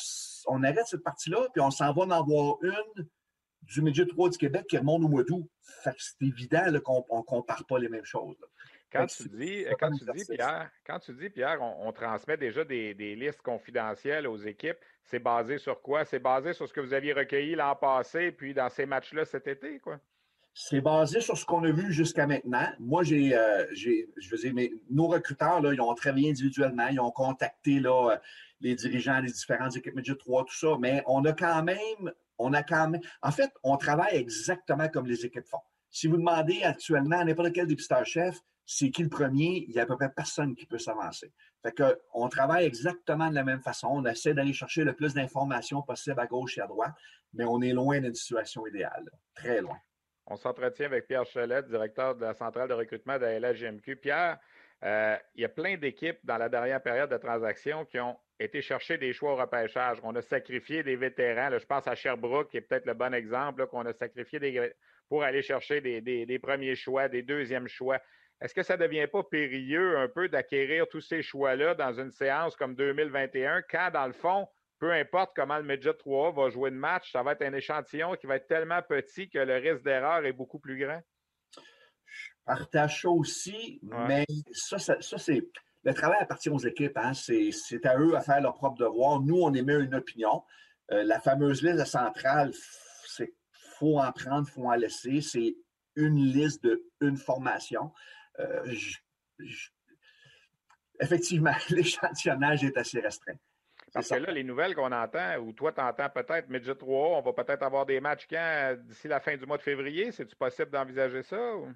[0.63, 3.08] arrête cette partie-là, puis on s'en va en avoir une
[3.63, 5.47] du Midget 3 du Québec qui remonte au mois d'août.
[5.97, 8.38] C'est évident qu'on ne compare pas les mêmes choses.
[8.91, 12.95] Quand tu, dis, quand, tu dis, Pierre, quand tu dis, Pierre, on, transmet déjà des,
[12.95, 16.06] des, listes confidentielles aux équipes, c'est basé sur quoi?
[16.06, 19.47] C'est basé sur ce que vous aviez recueilli l'an passé, puis dans ces matchs-là cet
[19.47, 19.99] été, quoi?
[20.54, 22.67] C'est basé sur ce qu'on a vu jusqu'à maintenant.
[22.80, 26.99] Moi, j'ai, euh, je veux dire, mais nos recruteurs, là, ils ont travaillé individuellement, ils
[26.99, 28.17] ont contacté là, euh,
[28.60, 32.54] les dirigeants des différentes équipes Midget 3, tout ça, mais on a quand même, on
[32.54, 35.62] a quand même, en fait, on travaille exactement comme les équipes font.
[35.91, 38.39] Si vous demandez actuellement à n'importe quel dépisteur-chef,
[38.71, 41.34] c'est qui le premier, il n'y a à peu près personne qui peut s'avancer.
[41.63, 43.88] Fait que, on travaille exactement de la même façon.
[43.88, 46.93] On essaie d'aller chercher le plus d'informations possible à gauche et à droite,
[47.34, 49.77] mais on est loin d'une situation idéale, très loin.
[50.27, 53.95] On s'entretient avec Pierre Chalette, directeur de la centrale de recrutement de la LHGMQ.
[53.95, 54.38] Pierre,
[54.84, 58.62] euh, il y a plein d'équipes dans la dernière période de transaction qui ont été
[58.62, 59.97] chercher des choix au repêchage.
[60.03, 61.58] On a sacrifié des vétérans.
[61.58, 64.73] je pense à Sherbrooke, qui est peut-être le bon exemple, qu'on a sacrifié des,
[65.10, 67.99] pour aller chercher des, premiers choix, des deuxièmes choix.
[68.41, 72.12] Est-ce que ça ne devient pas périlleux un peu d'acquérir tous ces choix-là dans une
[72.12, 74.47] séance comme 2021, quand, dans le fond,
[74.80, 78.15] peu importe comment le Midget 3 va jouer le match, ça va être un échantillon
[78.15, 81.02] qui va être tellement petit que le risque d'erreur est beaucoup plus grand?
[82.06, 85.41] Je partage ça aussi, mais ça, c'est.
[85.84, 86.97] Le travail appartient aux équipes.
[86.97, 87.13] Hein.
[87.13, 89.21] C'est à eux à faire leur propre devoir.
[89.21, 90.43] Nous, on émet une opinion.
[90.91, 92.52] Euh, la fameuse liste centrale,
[93.06, 93.34] c'est
[93.78, 95.21] faut en prendre, faut en laisser.
[95.21, 95.56] C'est
[95.95, 97.91] une liste de une formation.
[98.39, 98.75] Euh,
[100.99, 103.38] effectivement, l'échantillonnage est assez restreint.
[103.93, 107.21] Parce que là, les nouvelles qu'on entend, ou toi, tu entends peut-être Midget 3, on
[107.21, 108.75] va peut-être avoir des matchs quand?
[108.84, 110.12] D'ici la fin du mois de février?
[110.12, 111.56] C'est-tu possible d'envisager ça?
[111.56, 111.69] Ou?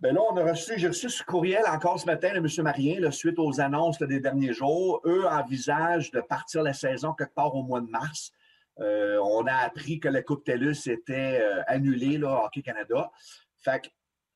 [0.00, 2.64] Bien là, on a reçu, j'ai reçu ce courriel encore ce matin de M.
[2.64, 5.02] Marien, suite aux annonces des derniers jours.
[5.04, 8.32] Eux envisagent de partir la saison quelque part au mois de mars.
[8.80, 13.10] Euh, on a appris que la Coupe TELUS était euh, annulée, là, Hockey Canada.
[13.58, 13.88] Fait que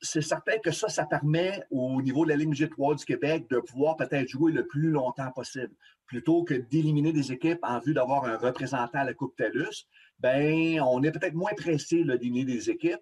[0.05, 3.59] c'est certain que ça, ça permet au niveau de la Ligue G3 du Québec de
[3.59, 5.75] pouvoir peut-être jouer le plus longtemps possible.
[6.07, 9.89] Plutôt que d'éliminer des équipes en vue d'avoir un représentant à la Coupe TELUS,
[10.19, 13.01] ben, on est peut-être moins pressé d'éliminer des équipes.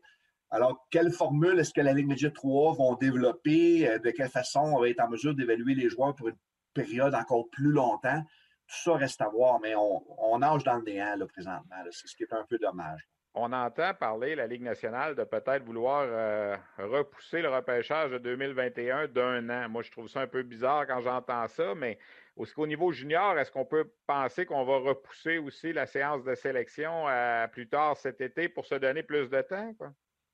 [0.51, 3.88] Alors, quelle formule est-ce que la Ligue Média 3 vont développer?
[3.88, 6.37] Euh, de quelle façon on va être en mesure d'évaluer les joueurs pour une
[6.75, 8.23] période encore plus longtemps?
[8.69, 11.77] Tout ça reste à voir, mais on, nage dans le néant là, présentement.
[11.91, 15.64] C'est ce qui est un peu dommage on entend parler, la Ligue nationale, de peut-être
[15.64, 19.68] vouloir euh, repousser le repêchage de 2021 d'un an.
[19.68, 21.99] Moi, je trouve ça un peu bizarre quand j'entends ça, mais
[22.37, 27.07] au niveau junior, est-ce qu'on peut penser qu'on va repousser aussi la séance de sélection
[27.07, 29.75] à plus tard cet été pour se donner plus de temps?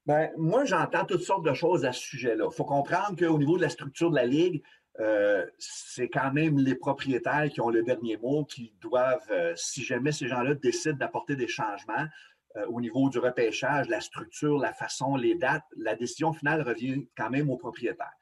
[0.07, 2.47] Ben, moi, j'entends toutes sortes de choses à ce sujet-là.
[2.51, 4.63] Il faut comprendre qu'au niveau de la structure de la Ligue,
[5.01, 9.85] euh, c'est quand même les propriétaires qui ont le dernier mot, qui doivent, euh, si
[9.85, 12.07] jamais ces gens-là décident d'apporter des changements euh,
[12.69, 17.31] au niveau du repêchage, la structure, la façon, les dates, la décision finale revient quand
[17.31, 18.13] même aux propriétaires.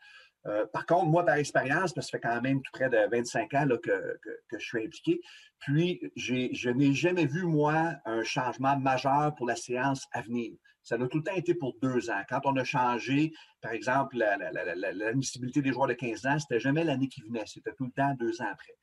[0.72, 3.55] par contre, moi, par expérience, parce que ça fait quand même tout près de 25
[3.55, 4.18] ans que,
[4.53, 5.20] je suis impliqué,
[5.59, 10.53] puis je n'ai jamais vu, moi, un changement majeur pour la séance à venir.
[10.87, 12.22] Ça a tout le temps été pour deux ans.
[12.29, 17.09] Quand on a changé, par exemple, l'admissibilité des joueurs de 15 ans, c'était jamais l'année
[17.09, 18.75] qui venait, c'était tout le temps deux ans après.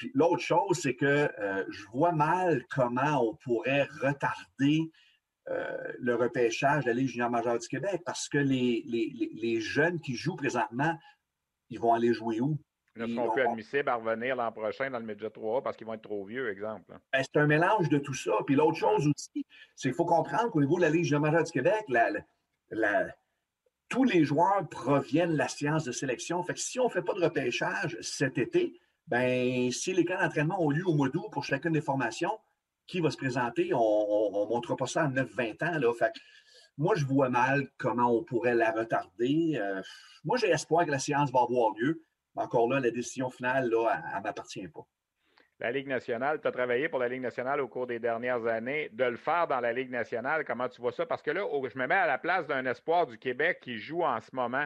[0.00, 4.90] Puis l'autre chose, c'est que euh, je vois mal comment on pourrait retarder
[5.50, 10.00] euh, le repêchage de la Ligue junior majeure du Québec parce que les, les, jeunes
[10.00, 10.98] qui jouent présentement,
[11.68, 12.58] ils vont aller jouer où?
[12.96, 15.86] Ils ne seront plus admissibles à revenir l'an prochain dans le Média 3 parce qu'ils
[15.86, 16.98] vont être trop vieux, exemple.
[17.12, 18.32] Ben, c'est un mélange de tout ça.
[18.46, 19.44] Puis l'autre chose aussi,
[19.76, 21.84] c'est qu'il faut comprendre qu'au niveau de la Ligue majeure du Québec,
[23.90, 26.42] tous les joueurs proviennent de la science de sélection.
[26.42, 28.79] Fait que si on ne fait pas de repêchage cet été,
[29.10, 32.38] ben, si les camps d'entraînement ont lieu au mois d'août pour chacune des formations,
[32.86, 33.72] qui va se présenter?
[33.72, 35.94] On ne montrera pas ça en 9-20 ans.
[36.76, 39.58] Moi, je vois mal comment on pourrait la retarder.
[39.60, 39.82] Euh,
[40.24, 42.02] moi, j'ai espoir que la séance va avoir lieu.
[42.36, 44.86] Encore là, la décision finale, là, elle ne m'appartient pas.
[45.58, 48.88] La Ligue nationale, tu as travaillé pour la Ligue nationale au cours des dernières années.
[48.92, 51.04] De le faire dans la Ligue nationale, comment tu vois ça?
[51.04, 54.02] Parce que là, je me mets à la place d'un espoir du Québec qui joue
[54.02, 54.64] en ce moment.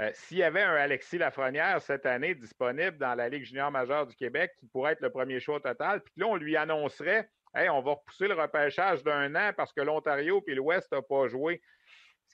[0.00, 4.06] Euh, s'il y avait un Alexis Lafrenière cette année disponible dans la Ligue junior majeure
[4.06, 7.28] du Québec, qui pourrait être le premier choix total, puis là, on lui annoncerait
[7.70, 11.62] on va repousser le repêchage d'un an parce que l'Ontario et l'Ouest n'ont pas joué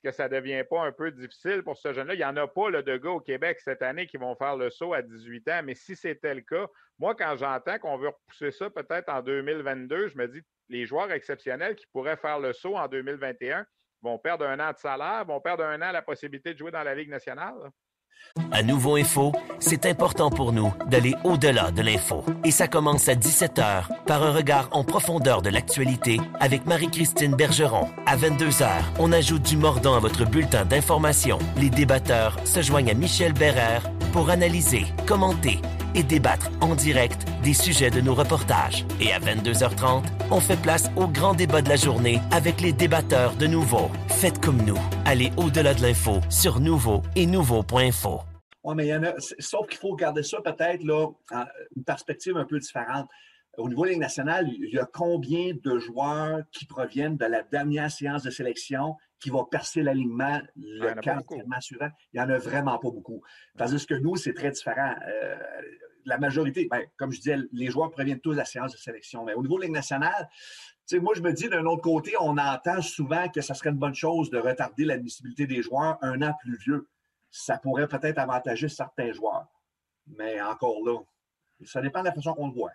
[0.03, 2.14] que ça ne devient pas un peu difficile pour ce jeune-là?
[2.14, 4.57] Il n'y en a pas là, de gars au Québec cette année qui vont faire
[4.57, 6.66] le saut à 18 ans, mais si c'était le cas,
[6.98, 11.12] moi, quand j'entends qu'on veut repousser ça peut-être en 2022, je me dis les joueurs
[11.12, 13.64] exceptionnels qui pourraient faire le saut en 2021
[14.02, 16.82] vont perdre un an de salaire, vont perdre un an la possibilité de jouer dans
[16.82, 17.70] la Ligue nationale.
[18.50, 22.24] À Nouveau Info, c'est important pour nous d'aller au-delà de l'info.
[22.44, 27.88] Et ça commence à 17h par un regard en profondeur de l'actualité avec Marie-Christine Bergeron.
[28.06, 28.68] À 22h,
[29.00, 31.38] on ajoute du mordant à votre bulletin d'information.
[31.56, 35.60] Les débatteurs se joignent à Michel Bérère pour analyser, commenter
[35.94, 38.85] et débattre en direct des sujets de nos reportages.
[39.00, 43.35] Et à 22h30, on fait place au grand débat de la journée avec les débatteurs
[43.37, 43.90] de Nouveau.
[44.09, 44.78] Faites comme nous.
[45.05, 48.20] Allez au-delà de l'info sur Nouveau et Nouveau.info.
[48.64, 51.09] Oui, mais il y en a, sauf qu'il faut garder ça peut-être là,
[51.76, 53.09] une perspective un peu différente.
[53.59, 57.26] Au niveau de la Ligue nationale, il y a combien de joueurs qui proviennent de
[57.26, 61.88] la dernière séance de sélection qui va percer l'alignement le camp suivant?
[62.12, 63.22] Il n'y en a vraiment pas beaucoup.
[63.56, 64.94] Tandis que nous, c'est très différent.
[65.06, 65.37] Euh,
[66.04, 69.24] la majorité, ben, comme je disais, les joueurs proviennent tous de la séance de sélection.
[69.24, 70.28] Mais au niveau de Ligue nationale,
[71.00, 73.94] moi, je me dis, d'un autre côté, on entend souvent que ça serait une bonne
[73.94, 76.88] chose de retarder l'admissibilité des joueurs un an plus vieux.
[77.30, 79.46] Ça pourrait peut-être avantager certains joueurs.
[80.06, 80.98] Mais encore là,
[81.64, 82.72] ça dépend de la façon qu'on le voit.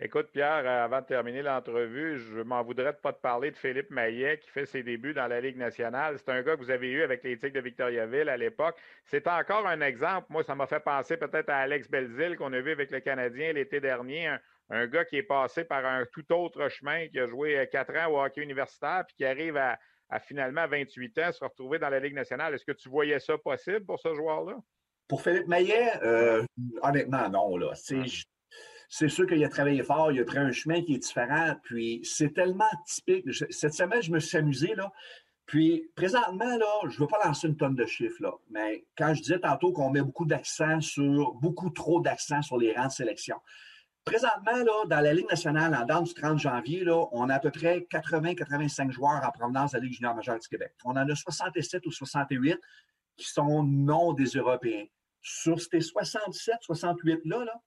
[0.00, 3.56] Écoute, Pierre, euh, avant de terminer l'entrevue, je m'en voudrais de pas te parler de
[3.56, 6.18] Philippe Maillet qui fait ses débuts dans la Ligue nationale.
[6.18, 8.76] C'est un gars que vous avez eu avec les Tigres de Victoriaville à l'époque.
[9.04, 10.26] C'est encore un exemple.
[10.30, 13.52] Moi, ça m'a fait penser peut-être à Alex Belzil qu'on a vu avec le Canadien
[13.52, 14.36] l'été dernier.
[14.68, 17.96] Un, gars qui est passé par un tout autre chemin, qui a joué euh, quatre
[17.96, 19.78] ans au hockey universitaire, puis qui arrive à,
[20.20, 22.52] finalement 28 ans se retrouver dans la Ligue nationale.
[22.52, 24.56] Est-ce que tu voyais ça possible pour ce joueur-là?
[25.06, 26.44] Pour Philippe Maillet, euh,
[26.82, 27.56] honnêtement, non.
[27.56, 27.74] Là
[28.88, 31.54] c'est sûr qu'il a travaillé fort, il a pris un chemin qui est différent.
[31.62, 33.26] Puis c'est tellement typique.
[33.50, 34.92] Cette semaine, je me suis amusé, là.
[35.46, 39.12] Puis présentement, là, je ne veux pas lancer une tonne de chiffres, là, mais quand
[39.12, 42.92] je disais tantôt qu'on met beaucoup d'accent sur, beaucoup trop d'accent sur les rangs de
[42.92, 43.36] sélection.
[44.04, 47.40] Présentement, là, dans la Ligue nationale, en date du 30 janvier, là, on a à
[47.40, 50.74] peu près 80-85 joueurs en provenance de la Ligue junior majeure du Québec.
[50.84, 52.58] On en a 67 ou 68
[53.16, 54.84] qui sont non des Européens.
[55.22, 57.62] Sur ces 67, 68-là, là,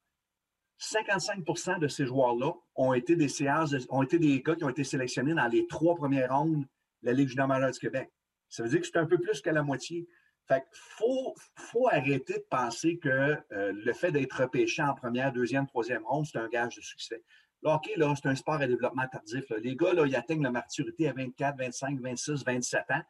[0.80, 4.84] 55% de ces joueurs-là ont été des séances, ont été des gars qui ont été
[4.84, 6.62] sélectionnés dans les trois premières rondes
[7.02, 8.10] de la Ligue junior majeure du Québec.
[8.48, 10.06] Ça veut dire que c'est un peu plus que la moitié.
[10.46, 15.66] Fait faut, faut arrêter de penser que euh, le fait d'être repêché en première, deuxième,
[15.66, 17.22] troisième ronde, c'est un gage de succès.
[17.62, 19.44] Là, OK, là, c'est un sport à développement tardif.
[19.62, 23.02] Les gars, là, ils atteignent la maturité à 24, 25, 26, 27 ans.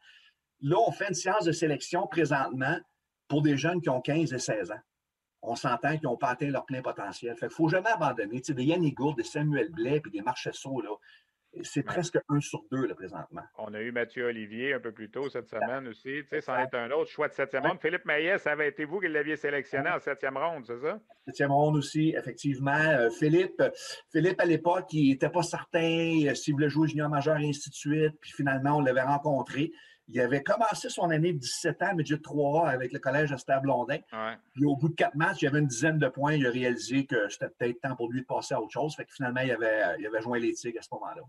[0.61, 2.77] Là, on fait une séance de sélection présentement
[3.27, 4.81] pour des jeunes qui ont 15 et 16 ans
[5.41, 7.35] on s'entend qu'ils n'ont pas atteint leur plein potentiel.
[7.35, 8.41] Fait ne faut jamais abandonner.
[8.41, 10.91] Tu sais, des Yannick Gourde, des Samuel Blais, puis des Marchessault, là,
[11.63, 13.41] c'est presque un sur deux, là, présentement.
[13.57, 16.21] On a eu Mathieu Olivier un peu plus tôt cette semaine aussi.
[16.21, 17.79] Tu sais, c'en est un autre choix de septième ronde.
[17.81, 20.99] Philippe Maillet, ça avait été vous qui l'aviez sélectionné en septième ronde, c'est ça?
[21.25, 22.71] Septième ronde aussi, effectivement.
[22.71, 23.63] Euh, Philippe,
[24.11, 27.69] Philippe, à l'époque, il n'était pas certain euh, s'il voulait jouer junior majeur et ainsi
[27.69, 28.13] de suite.
[28.21, 29.71] Puis finalement, on l'avait rencontré.
[30.11, 33.99] Il avait commencé son année de 17 ans, midget 3A, avec le collège Esther Blondin.
[34.53, 36.33] Puis au bout de quatre matchs, il y avait une dizaine de points.
[36.33, 38.95] Il a réalisé que c'était peut-être temps pour lui de passer à autre chose.
[38.95, 41.21] Fait que finalement, il avait, il avait joint les Tigres à ce moment-là.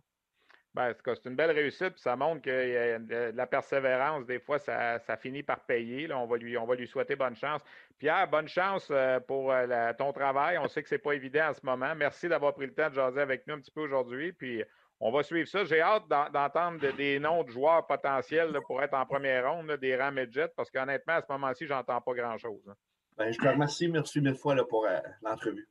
[0.73, 4.61] Ben, c'est une belle réussite, puis ça montre que a de la persévérance, des fois,
[4.61, 6.07] ça, finit par payer.
[6.07, 6.17] Là.
[6.17, 7.61] On, va lui, on va lui souhaiter bonne chance.
[7.99, 10.59] Pierre, bonne chance euh, pour euh, ton travail.
[10.59, 11.93] On sait que ce n'est pas évident en ce moment.
[11.97, 14.33] Merci d'avoir pris le temps de jaser avec nous un petit peu aujourd'hui.
[14.33, 14.63] Puis
[15.01, 15.65] on va suivre ça.
[15.65, 20.15] J'ai hâte d'entendre des noms de joueurs potentiels pour être en première ronde, des rangs
[20.55, 22.63] parce qu'honnêtement, à ce moment-ci, je n'entends pas grand-chose.
[22.69, 22.75] Hein.
[23.17, 23.89] Ben, je te remercie.
[23.89, 25.69] Merci mille fois pour euh, l'entrevue.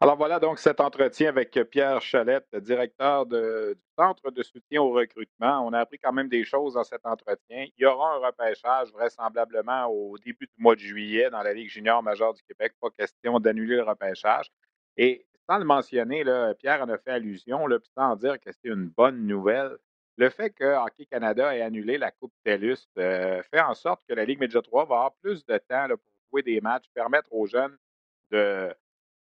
[0.00, 3.36] Alors voilà donc cet entretien avec Pierre Chalette, directeur du
[3.96, 5.64] Centre de soutien au recrutement.
[5.64, 7.66] On a appris quand même des choses dans cet entretien.
[7.78, 11.68] Il y aura un repêchage vraisemblablement au début du mois de juillet dans la Ligue
[11.68, 12.72] junior majeure du Québec.
[12.80, 14.50] Pas question d'annuler le repêchage.
[14.96, 18.70] Et sans le mentionner, là, Pierre en a fait allusion, là, sans dire que c'est
[18.70, 19.76] une bonne nouvelle.
[20.16, 24.14] Le fait que Hockey Canada ait annulé la Coupe TELUS euh, fait en sorte que
[24.14, 25.98] la Ligue Média 3 va avoir plus de temps pour
[26.30, 27.76] jouer des matchs, permettre aux jeunes
[28.30, 28.74] de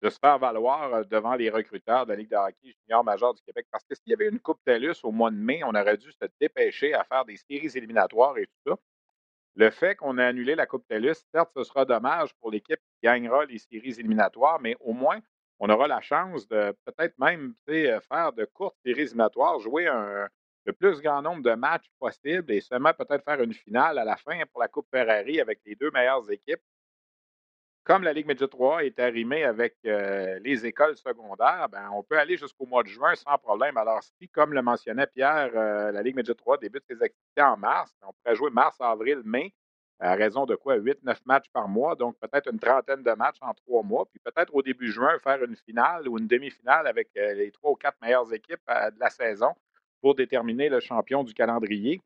[0.04, 3.34] de se faire valoir euh, devant les recruteurs de la Ligue de hockey junior majeur
[3.34, 3.66] du Québec.
[3.72, 6.12] Parce que s'il y avait une Coupe TELUS au mois de mai, on aurait dû
[6.12, 8.78] se dépêcher à faire des séries éliminatoires et tout ça.
[9.56, 13.00] Le fait qu'on ait annulé la Coupe TELUS, certes, ce sera dommage pour l'équipe qui
[13.02, 15.20] gagnera les séries éliminatoires, mais au moins,
[15.60, 19.12] on aura la chance de peut-être même euh, faire de courtes séries
[19.60, 19.90] jouer
[20.66, 24.18] le plus grand nombre de matchs possible et seulement peut-être faire une finale à la
[24.18, 26.62] fin pour la Coupe Ferrari avec les deux meilleures équipes
[27.88, 32.20] comme la Ligue Média 3 est arrimée avec euh, les écoles secondaires, ben, on peut
[32.20, 33.78] aller jusqu'au mois de juin sans problème.
[33.78, 37.56] Alors, si, comme le mentionnait Pierre, euh, la Ligue Média 3 débute ses activités en
[37.56, 39.54] mars, on pourrait jouer mars, avril, mai,
[40.00, 40.78] à raison de quoi?
[40.78, 44.54] 8-9 matchs par mois, donc peut-être une trentaine de matchs en trois mois, puis peut-être
[44.54, 48.00] au début juin faire une finale ou une demi-finale avec euh, les trois ou quatre
[48.02, 49.54] meilleures équipes de la saison
[50.02, 52.02] pour déterminer le champion du calendrier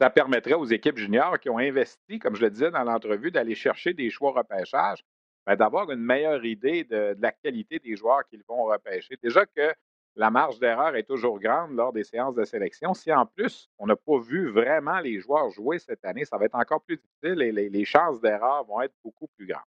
[0.00, 3.54] ça permettrait aux équipes juniors qui ont investi, comme je le disais dans l'entrevue, d'aller
[3.54, 5.04] chercher des choix repêchage,
[5.46, 9.16] ben, d'avoir une meilleure idée de, la qualité des joueurs qu'ils vont repêcher.
[9.22, 9.72] Déjà que
[10.16, 12.94] la marge d'erreur est toujours grande lors des séances de sélection.
[12.94, 16.44] Si en plus, on n'a pas vu vraiment les joueurs jouer cette année, ça va
[16.44, 19.62] être encore plus difficile et les, chances d'erreur vont être beaucoup plus grandes.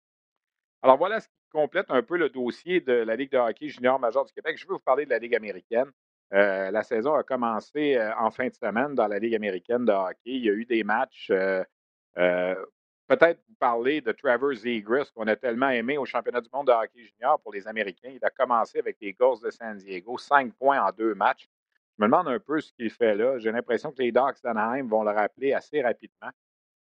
[0.82, 4.00] Alors voilà ce qui complète un peu le dossier de la Ligue de hockey junior
[4.00, 4.58] major du Québec.
[4.58, 5.90] Je vais vous parler de la Ligue américaine.
[6.34, 9.92] Euh, la saison a commencé euh, en fin de semaine dans la Ligue américaine de
[9.92, 10.18] hockey.
[10.26, 11.32] Il y a eu des matchs.
[11.32, 11.64] Euh,
[13.08, 16.72] peut-être vous parler de Trevor Zegras, qu'on a tellement aimé au championnat du monde de
[16.72, 18.12] hockey junior pour les Américains.
[18.14, 21.50] Il a commencé avec les Ghosts de San Diego, cinq points en deux matchs.
[21.98, 23.38] Je me demande un peu ce qu'il fait là.
[23.40, 26.32] J'ai l'impression que les Ducks d'Anaheim vont le rappeler assez rapidement.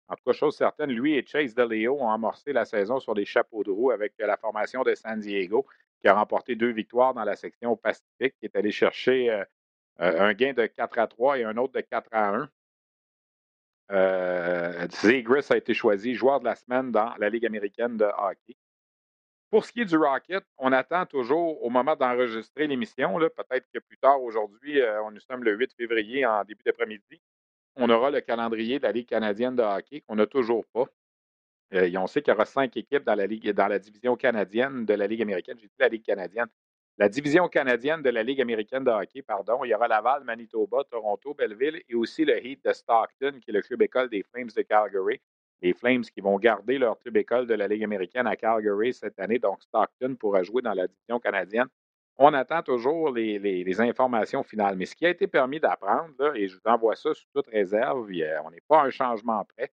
[0.08, 3.24] En tout cas, chose certaine, lui et Chase DeLeo ont amorcé la saison sur des
[3.24, 5.66] chapeaux de roue avec la formation de San Diego
[6.00, 9.44] qui a remporté deux victoires dans la section Pacifique, qui est allé chercher euh,
[10.00, 12.50] euh, un gain de 4 à 3 et un autre de 4 à 1.
[13.92, 18.56] Euh, a été choisi joueur de la semaine dans la Ligue américaine de hockey.
[19.50, 23.80] Pour ce qui est du Rocket, on attend toujours au moment d'enregistrer l'émission, peut-être que
[23.80, 27.20] plus tard aujourd'hui, euh, on nous sommes le 8 février en début d'après-midi,
[27.74, 30.86] on aura le calendrier de la Ligue canadienne de hockey qu'on n'a toujours pas.
[31.74, 35.22] Euh, on sait qu'il y aura cinq équipes dans la division canadienne de la Ligue
[35.22, 35.56] américaine.
[35.58, 36.48] J'ai dit la Ligue canadienne.
[37.00, 39.64] La division canadienne de la Ligue américaine de hockey, pardon.
[39.64, 43.54] Il y aura Laval, Manitoba, Toronto, Belleville et aussi le Heat de Stockton, qui est
[43.54, 45.18] le club école des Flames de Calgary.
[45.62, 49.18] Les Flames qui vont garder leur club école de la Ligue américaine à Calgary cette
[49.18, 49.38] année.
[49.38, 51.68] Donc, Stockton pourra jouer dans la division canadienne.
[52.18, 54.76] On attend toujours les, les informations finales.
[54.76, 58.10] Mais ce qui a été permis d'apprendre, et je vous envoie ça sous toute réserve,
[58.44, 59.72] on n'est pas un changement prêt.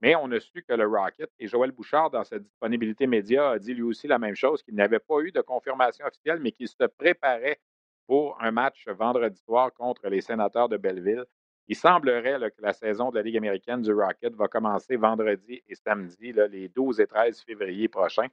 [0.00, 3.58] Mais on a su que le Rocket, et Joël Bouchard, dans sa disponibilité média, a
[3.58, 6.68] dit lui aussi la même chose, qu'il n'avait pas eu de confirmation officielle, mais qu'il
[6.68, 7.58] se préparait
[8.06, 11.24] pour un match vendredi soir contre les sénateurs de Belleville.
[11.66, 15.74] Il semblerait que la saison de la Ligue américaine du Rocket va commencer vendredi et
[15.74, 18.28] samedi, les 12 et 13 février prochains.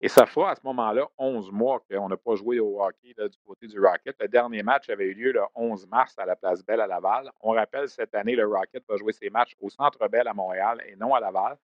[0.00, 3.38] Et ça fera à ce moment-là 11 mois qu'on n'a pas joué au hockey du
[3.46, 4.14] côté du Rocket.
[4.20, 7.30] Le dernier match avait eu lieu le 11 mars à la Place Belle à Laval.
[7.40, 10.82] On rappelle, cette année, le Rocket va jouer ses matchs au Centre Bell à Montréal
[10.86, 11.56] et non à Laval.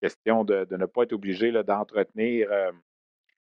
[0.00, 2.70] Question de, ne pas être obligé d'entretenir euh,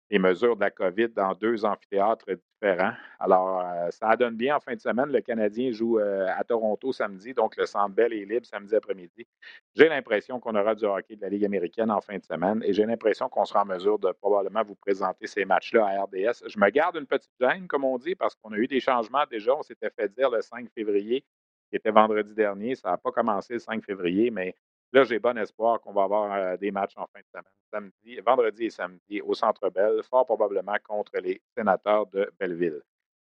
[0.09, 2.93] les mesures de la COVID dans deux amphithéâtres différents.
[3.19, 5.11] Alors, euh, ça donne bien en fin de semaine.
[5.11, 9.27] Le Canadien joue euh, à Toronto samedi, donc le Centre Bell est libre samedi après-midi.
[9.75, 12.73] J'ai l'impression qu'on aura du hockey de la Ligue américaine en fin de semaine et
[12.73, 16.47] j'ai l'impression qu'on sera en mesure de probablement vous présenter ces matchs-là à RDS.
[16.47, 19.25] Je me garde une petite gêne, comme on dit, parce qu'on a eu des changements
[19.29, 19.55] déjà.
[19.55, 21.23] On s'était fait dire le 5 février,
[21.69, 22.73] qui était vendredi dernier.
[22.73, 24.55] Ça n'a pas commencé le 5 février, mais
[24.91, 28.19] Là, j'ai bon espoir qu'on va avoir euh, des matchs en fin de semaine, samedi,
[28.25, 32.81] vendredi et samedi au Centre Bell, fort probablement contre les sénateurs de Belleville.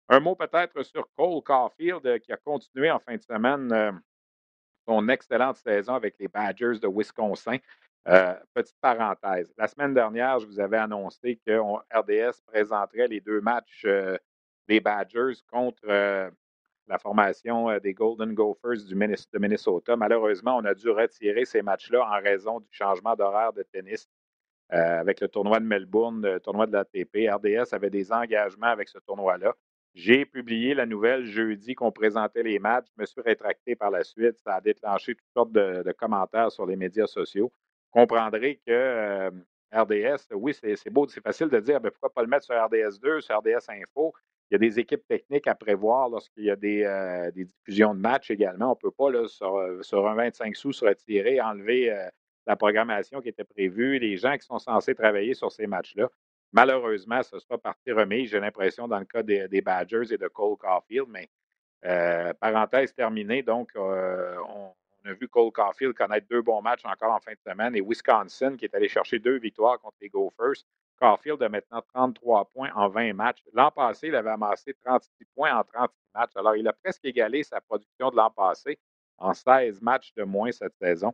[0.09, 3.91] Un mot peut-être sur Cole Caulfield euh, qui a continué en fin de semaine euh,
[4.87, 7.59] son excellente saison avec les Badgers de Wisconsin.
[8.55, 9.53] Petite parenthèse.
[9.57, 11.59] La semaine dernière, je vous avais annoncé que
[11.93, 13.85] RDS présenterait les deux matchs
[14.69, 16.31] des Badgers contre
[16.89, 19.97] la formation des Golden Gophers du de Minnesota.
[19.97, 24.09] Malheureusement, on a dû retirer ces matchs-là en raison du changement d'horaire de tennis
[24.71, 27.29] avec le tournoi de Melbourne, le tournoi de l'ATP.
[27.29, 29.55] RDS avait des engagements avec ce tournoi-là.
[29.95, 32.87] J'ai publié la nouvelle jeudi qu'on présentait les matchs.
[32.97, 34.39] Je me suis rétracté par la suite.
[34.39, 37.53] Ça a déclenché toutes sortes de commentaires sur les médias sociaux
[37.97, 39.31] comprendrez que euh,
[39.73, 43.21] RDS, oui, c'est beau, c'est facile de dire, mais pourquoi pas le mettre sur RDS2,
[43.23, 44.13] sur RDS Info?
[44.51, 48.01] Il y a des équipes techniques à prévoir lorsqu'il y a des, euh, diffusions de
[48.01, 48.67] matchs également.
[48.67, 52.09] On ne peut pas, là, sur, un 25 sous, se retirer, enlever euh,
[52.47, 56.09] la programmation qui était prévue, les gens qui sont censés travailler sur ces matchs-là.
[56.53, 60.57] Malheureusement, ce sera partie remise, j'ai l'impression, dans le cas des, Badgers et de Cole
[60.57, 61.29] Caulfield, mais
[62.41, 64.73] parenthèse terminée, donc on,
[65.07, 67.81] on a vu Cole Caulfield connaître deux bons matchs encore en fin de semaine et
[67.81, 70.65] Wisconsin qui est allé chercher deux victoires contre les Gophers.
[70.99, 73.43] Caulfield a maintenant 33 points en 20 matchs.
[73.53, 76.37] L'an passé, il avait amassé 36 points en 36 matchs.
[76.37, 78.79] Alors, il a presque égalé sa production de l'an passé
[79.19, 81.13] en 16 matchs de moins cette saison.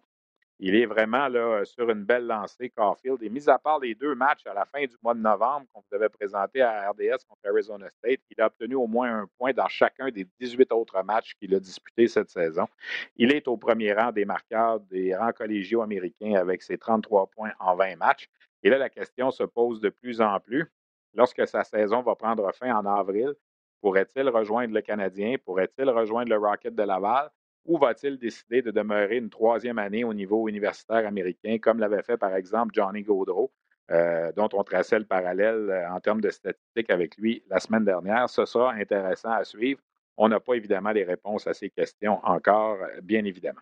[0.65, 3.21] Il est vraiment là, sur une belle lancée, Caulfield.
[3.25, 5.81] Et mis à part les deux matchs à la fin du mois de novembre qu'on
[5.81, 9.53] vous avait présenté à RDS contre Arizona State, il a obtenu au moins un point
[9.53, 12.69] dans chacun des 18 autres matchs qu'il a disputés cette saison.
[13.17, 17.51] Il est au premier rang des marqueurs des rangs collégiaux américains avec ses 33 points
[17.59, 18.31] en 20 matchs.
[18.63, 20.71] Et là, la question se pose de plus en plus.
[21.15, 23.35] Lorsque sa saison va prendre fin en avril,
[23.81, 25.35] pourrait-il rejoindre le Canadien?
[25.45, 27.33] Pourrait-il rejoindre le Rocket de Laval?
[27.65, 32.17] Ou va-t-il décider de demeurer une troisième année au niveau universitaire américain, comme l'avait fait
[32.17, 33.53] par exemple Johnny Gaudreau,
[33.91, 37.85] euh, dont on traçait le parallèle euh, en termes de statistiques avec lui la semaine
[37.85, 38.29] dernière?
[38.29, 39.81] Ce sera intéressant à suivre.
[40.17, 43.61] On n'a pas évidemment les réponses à ces questions encore, euh, bien évidemment.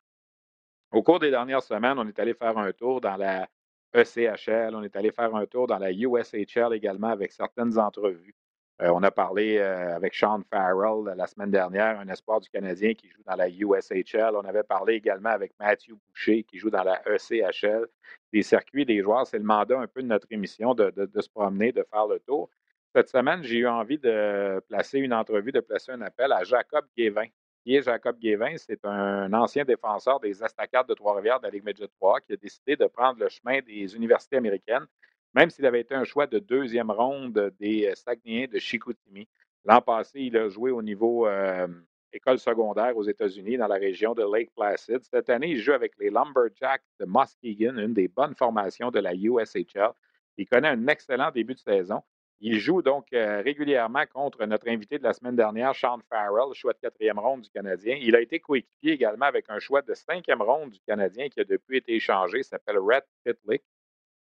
[0.93, 3.49] Au cours des dernières semaines, on est allé faire un tour dans la
[3.95, 8.35] ECHL, on est allé faire un tour dans la USHL également avec certaines entrevues.
[8.83, 12.95] Euh, on a parlé euh, avec Sean Farrell la semaine dernière, un espoir du Canadien
[12.95, 14.35] qui joue dans la USHL.
[14.35, 17.87] On avait parlé également avec Matthew Boucher qui joue dans la ECHL.
[18.33, 21.73] Des circuits des joueurs, c'est le mandat un peu de notre émission de, se promener,
[21.73, 22.49] de faire le tour.
[22.95, 26.87] Cette semaine, j'ai eu envie de placer une entrevue, de placer un appel à Jacob
[26.97, 27.27] Guévin.
[27.63, 28.57] Qui est Jacob Guévin?
[28.57, 32.37] C'est un ancien défenseur des Estacades de Trois-Rivières de la Ligue Média 3 qui a
[32.37, 34.87] décidé de prendre le chemin des universités américaines
[35.35, 39.29] même s'il avait été un choix de deuxième ronde des euh, Saguenayens de Chicoutimi.
[39.65, 41.69] L'an passé, il a joué au niveau euh,
[42.13, 45.01] école secondaire aux États-Unis, dans la région de Lake Placid.
[45.03, 49.15] Cette année, il joue avec les Lumberjacks de Muskegon, une des bonnes formations de la
[49.15, 49.93] USHL.
[50.37, 52.03] Il connaît un excellent début de saison.
[52.43, 56.73] Il joue donc euh, régulièrement contre notre invité de la semaine dernière, Sean Farrell, choix
[56.73, 57.99] de quatrième ronde du Canadien.
[58.01, 61.45] Il a été coéquipier également avec un choix de cinquième ronde du Canadien qui a
[61.45, 63.63] depuis été échangé, s'appelle Red Pitlick.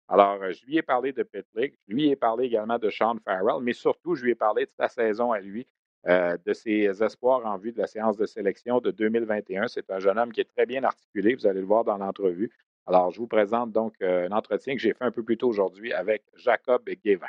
[0.08, 3.16] Alors, euh, je lui ai parlé de Pitlick, je lui ai parlé également de Sean
[3.24, 5.66] Farrell, mais surtout, je lui ai parlé de sa saison à lui,
[6.06, 9.68] euh, de ses espoirs en vue de la séance de sélection de 2021.
[9.68, 12.50] C'est un jeune homme qui est très bien articulé, vous allez le voir dans l'entrevue.
[12.86, 15.48] Alors, je vous présente donc euh, un entretien que j'ai fait un peu plus tôt
[15.48, 17.26] aujourd'hui avec Jacob Guévin.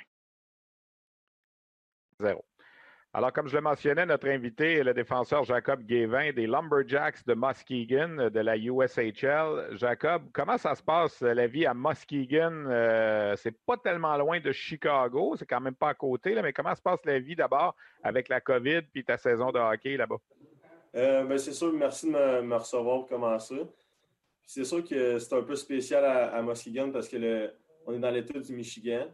[2.20, 2.44] Zéro.
[3.18, 7.34] Alors, comme je le mentionnais, notre invité est le défenseur Jacob Guévin des Lumberjacks de
[7.34, 9.78] Muskegon de la USHL.
[9.78, 12.66] Jacob, comment ça se passe la vie à Muskegon?
[12.68, 16.76] Euh, c'est pas tellement loin de Chicago, c'est quand même pas à côté, mais comment
[16.76, 20.18] se passe la vie d'abord avec la COVID puis ta saison de hockey là-bas?
[20.98, 23.62] Euh, ben, c'est sûr, merci de me, recevoir pour commencer.
[24.46, 28.52] C'est sûr que c'est un peu spécial à, Muskegon parce que est dans l'État du
[28.52, 29.06] Michigan.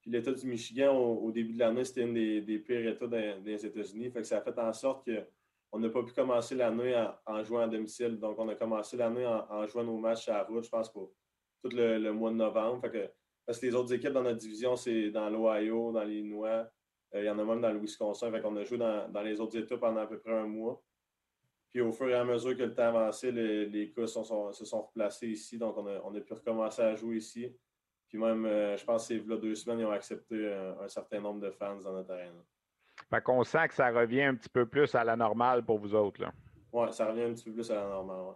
[0.00, 4.10] Puis l'État du Michigan, au, début de l'année, c'était un des, pires États des, États-Unis.
[4.10, 6.94] Fait que ça a fait en sorte qu'on n'a pas pu commencer l'année
[7.26, 8.18] en, jouant à domicile.
[8.18, 11.12] Donc, on a commencé l'année en, jouant nos matchs à la route, je pense, pour
[11.62, 12.80] tout le, mois de novembre.
[12.80, 13.10] Fait que,
[13.44, 16.66] parce que les autres équipes dans notre division, c'est dans l'Ohio, dans l'Illinois.
[17.14, 18.30] Euh, il y en a même dans le Wisconsin.
[18.30, 20.82] Fait qu'on a joué dans, les autres États pendant à peu près un mois.
[21.68, 25.28] Puis au fur et à mesure que le temps avançait, les, cas se sont replacés
[25.28, 25.58] ici.
[25.58, 27.54] Donc, on a pu recommencer à jouer ici.
[28.10, 30.88] Puis même, euh, je pense que c'est là deux semaines, ils ont accepté euh, un,
[30.88, 32.42] certain nombre de fans dans notre arène.
[33.08, 35.94] Fait qu'on sent que ça revient un petit peu plus à la normale pour vous
[35.94, 36.20] autres.
[36.72, 38.34] Oui, ça revient un petit peu plus à la normale.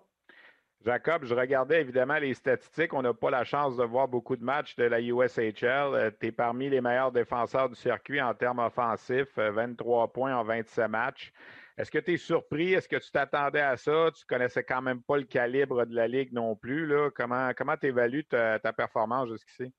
[0.84, 2.92] Jacob, je regardais évidemment les statistiques.
[2.92, 6.14] On n'a pas la chance de voir beaucoup de matchs de la USHL.
[6.20, 10.44] tu es parmi les meilleurs défenseur du circuit en termes offensifs, 23 euh, points en
[10.44, 11.32] 27 matchs.
[11.76, 12.72] Est-ce que tu es surpris?
[12.72, 14.10] Est-ce que tu t'attendais à ça?
[14.16, 16.86] Tu connaissais quand même pas le calibre de la Ligue non plus.
[16.86, 17.10] Là.
[17.10, 19.72] Comment tu évalues ta, performance jusqu'ici?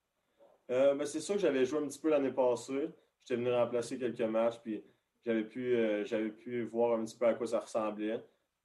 [0.70, 2.90] Euh, ben, c'est sûr que j'avais joué un petit peu l'année passée.
[3.24, 4.84] J'étais venu remplacer quelques matchs, puis
[5.24, 8.22] j'avais pu, euh, pu voir un petit peu à quoi ça ressemblait.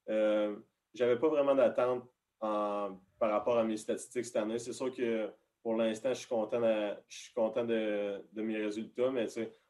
[0.08, 0.56] Euh,
[0.94, 2.04] j'avais pas vraiment d'attente
[2.38, 4.58] par rapport à mes statistiques cette année.
[4.58, 5.30] C'est sûr que
[5.62, 9.26] pour l'instant, je suis content, de, je suis content de, mes résultats, mais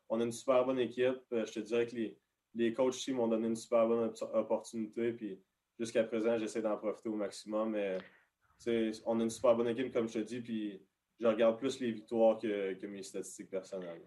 [0.08, 1.20] on a une super bonne équipe.
[1.32, 2.18] Euh, je te dirais que les,
[2.54, 5.12] les coachs ici m'ont donné une super bonne opportunité.
[5.12, 5.40] Puis
[5.78, 7.70] jusqu'à présent, j'essaie d'en profiter au maximum.
[7.70, 7.98] Mais
[9.06, 10.82] on a une super bonne équipe, comme je te dis, puis
[11.20, 14.02] je regarde plus les victoires que, mes statistiques personnelles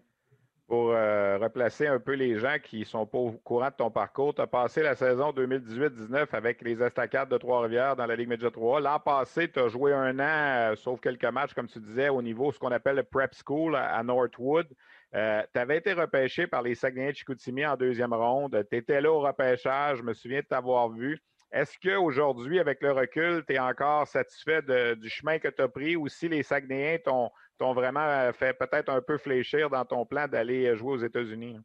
[0.66, 3.90] pour euh, replacer un peu les gens qui ne sont pas au courant de ton
[3.90, 8.28] parcours, tu as passé la saison 2018-19 avec les Estacades de Trois-Rivières dans la Ligue
[8.28, 8.80] Média 3.
[8.80, 12.20] L'an passé, tu as joué un an, euh, sauf quelques matchs, comme tu disais, au
[12.20, 14.66] niveau ce qu'on appelle le Prep School à, Northwood.
[15.14, 18.66] Euh, tu avais été repêché par les Saguenay de Chicoutimi en deuxième ronde.
[18.70, 21.22] Tu étais là au repêchage, je me souviens de t'avoir vu.
[21.52, 24.62] Est-ce qu'aujourd'hui, avec le recul, tu es encore satisfait
[24.96, 28.90] du chemin que tu as pris ou si les Saguenayens t'ont vraiment euh, fait peut-être
[28.90, 31.58] un peu fléchir dans ton plan d'aller euh, jouer aux États-Unis?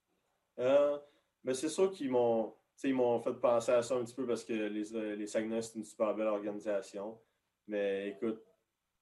[1.43, 2.53] Mais c'est sûr qu'ils m'ont,
[2.85, 5.83] m'ont fait penser à ça un petit peu parce que les, les Saguenay, c'est une
[5.83, 7.19] super belle organisation.
[7.67, 8.41] Mais écoute,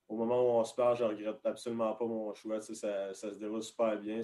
[0.10, 2.60] au moment où on se parle, je ne regrette absolument pas mon choix.
[2.60, 4.22] Ça, ça, se déroule super bien.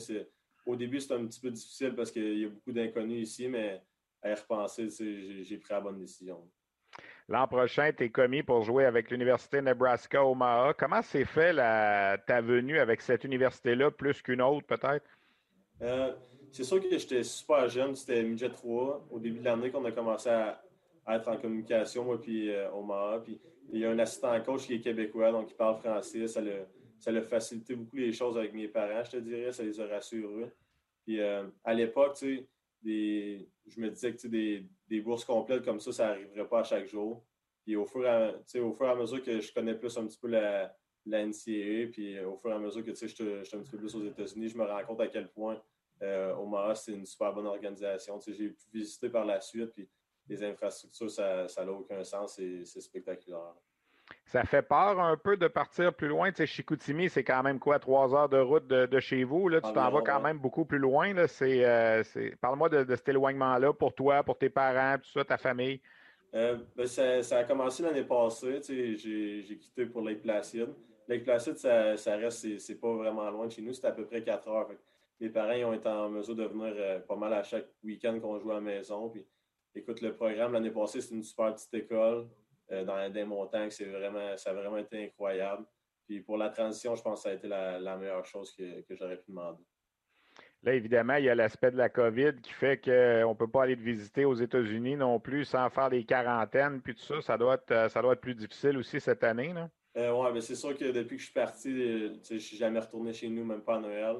[0.65, 3.81] Au début, c'était un petit peu difficile parce qu'il y a beaucoup d'inconnus ici, mais
[4.23, 6.41] à y repenser, j'ai pris la bonne décision.
[7.27, 10.73] L'an prochain, tu es commis pour jouer avec l'Université Nebraska-Omaha.
[10.73, 15.05] Comment s'est fait la, ta venue avec cette université-là, plus qu'une autre peut-être?
[15.81, 16.13] Euh,
[16.51, 17.95] c'est sûr que j'étais super jeune.
[17.95, 20.61] C'était midget 3 au début de l'année qu'on a commencé à,
[21.07, 23.19] être en communication, moi puis euh, Omaha.
[23.23, 23.39] Puis
[23.71, 26.27] il y a un assistant coach qui est québécois, donc il parle français.
[26.27, 26.65] Ça l'a
[26.99, 29.51] ça facilité beaucoup les choses avec mes parents, je te dirais.
[29.51, 30.51] Ça les a rassurés.
[31.03, 32.47] Puis euh, à l'époque, tu
[32.83, 36.85] je me disais que des, des, bourses complètes comme ça, ça n'arriverait pas à chaque
[36.85, 37.25] jour.
[37.63, 40.27] Puis au fur, au fur et à mesure que je connais plus un petit peu
[40.27, 40.71] la,
[41.07, 43.95] la NCAA, puis au fur et à mesure que je suis un petit peu plus
[43.95, 45.59] aux États-Unis, je me rends compte à quel point
[46.01, 48.19] euh, Omaha, c'est une super bonne organisation.
[48.19, 49.89] J'ai pu visiter par la suite, puis
[50.27, 53.55] les infrastructures, ça n'a aucun sens, c'est spectaculaire.
[54.25, 56.31] Ça fait peur un peu de partir plus loin.
[56.31, 59.49] Tu sais, Chicoutimi, c'est quand même quoi, trois heures de route de, chez vous.
[59.49, 61.13] Là, tu t'en vas quand même beaucoup plus loin.
[61.15, 62.03] Euh,
[62.41, 65.79] parle-moi de, cet éloignement-là pour toi, pour tes parents, tout ça, ta famille.
[66.33, 68.59] Euh, ben, ça, a commencé l'année passée.
[68.61, 70.73] Tu sais, j'ai, quitté pour Lake Placide.
[71.07, 73.73] Lake Placide, ça, ça reste, c'est, pas vraiment loin de chez nous.
[73.73, 74.67] C'est à peu près quatre heures.
[75.19, 78.39] mes parents ont été en mesure de venir euh, pas mal à chaque week-end qu'on
[78.39, 79.09] joue à la maison.
[79.09, 79.25] Puis,
[79.75, 82.27] écoute, le programme l'année passée, c'était une super petite école.
[82.71, 83.69] Euh, dans des montagnes.
[83.69, 85.65] C'est vraiment, ça a vraiment été incroyable.
[86.07, 89.17] Puis pour la transition, je pense que ça a été la, meilleure chose que, j'aurais
[89.17, 89.63] pu demander.
[90.63, 93.63] Là, évidemment, il y a l'aspect de la COVID qui fait qu'on ne peut pas
[93.63, 97.21] aller te visiter aux États-Unis non plus sans faire des quarantaines, puis tout ça.
[97.21, 99.53] Ça doit être, euh, ça doit être plus difficile aussi cette année.
[99.95, 102.79] Euh, oui, mais c'est sûr que depuis que je suis parti, je ne suis jamais
[102.79, 104.17] retourné chez nous, même pas à Noël.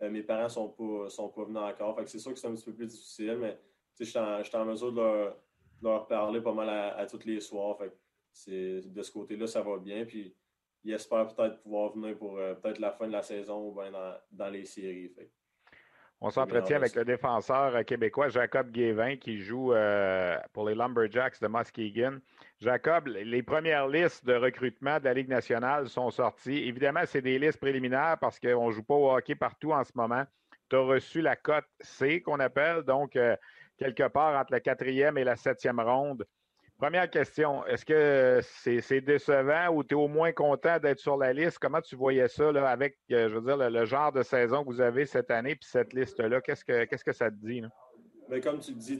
[0.00, 2.00] mes parents ne sont pas, sont pas venus encore.
[2.06, 3.56] c'est sûr que c'est un petit peu plus difficile, mais
[3.98, 5.36] je suis en, mesure de leur,
[5.82, 7.78] leur parler pas mal à, tous les soirs.
[7.78, 7.92] Fait
[8.46, 10.04] de ce côté-là, ça va bien.
[10.04, 10.34] Puis
[10.84, 13.90] ils espèrent peut-être pouvoir venir pour euh, peut-être la fin de la saison ou bien
[14.30, 15.10] dans, les séries.
[16.20, 21.40] On s'entretient avec le défenseur euh, québécois Jacob Guévin qui joue euh, pour les Lumberjacks
[21.40, 22.20] de Muskegon.
[22.60, 26.68] Jacob, les premières listes de recrutement de la Ligue nationale sont sorties.
[26.68, 29.92] Évidemment, c'est des listes préliminaires parce qu'on ne joue pas au hockey partout en ce
[29.94, 30.24] moment.
[30.68, 33.18] Tu as reçu la cote C qu'on appelle, donc
[33.76, 36.24] quelque part entre la quatrième et la septième ronde.
[36.76, 38.40] Première question, est-ce que
[38.80, 41.58] c'est décevant ou tu es au moins content d'être sur la liste?
[41.58, 44.80] Comment tu voyais ça avec, euh, je veux dire, le, genre de saison que vous
[44.80, 46.40] avez cette année puis cette liste-là?
[46.40, 47.62] Qu'est-ce que, qu'est-ce que ça te dit?
[48.28, 48.98] Ben, comme tu dis,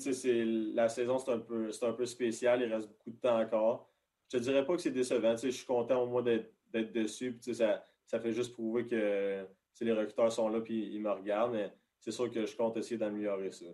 [0.72, 2.62] la saison, c'est un, peu, un peu spécial.
[2.62, 3.90] Il reste beaucoup de temps encore.
[4.32, 5.36] Je te dirais pas que c'est décevant.
[5.36, 7.36] Je suis content au moins d'être, dessus.
[7.40, 9.44] ça, ça fait juste prouver que
[9.80, 11.52] les recruteurs sont là et ils me regardent.
[11.52, 13.66] Mais c'est sûr que je compte essayer d'améliorer ça.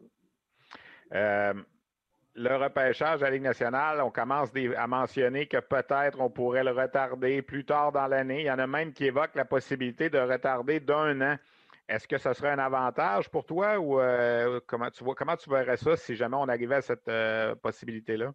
[1.13, 1.55] Euh,
[2.35, 6.71] le repêchage à la Ligue nationale, on commence à mentionner que peut-être on pourrait le
[6.71, 8.41] retarder plus tard dans l'année.
[8.41, 11.37] Il y en a même qui évoquent la possibilité de retarder d'un an.
[11.89, 15.51] Est-ce que ce serait un avantage pour toi ou euh, comment, tu vois, comment tu
[15.51, 18.33] verrais ça si jamais on arrivait à cette euh, possibilité-là?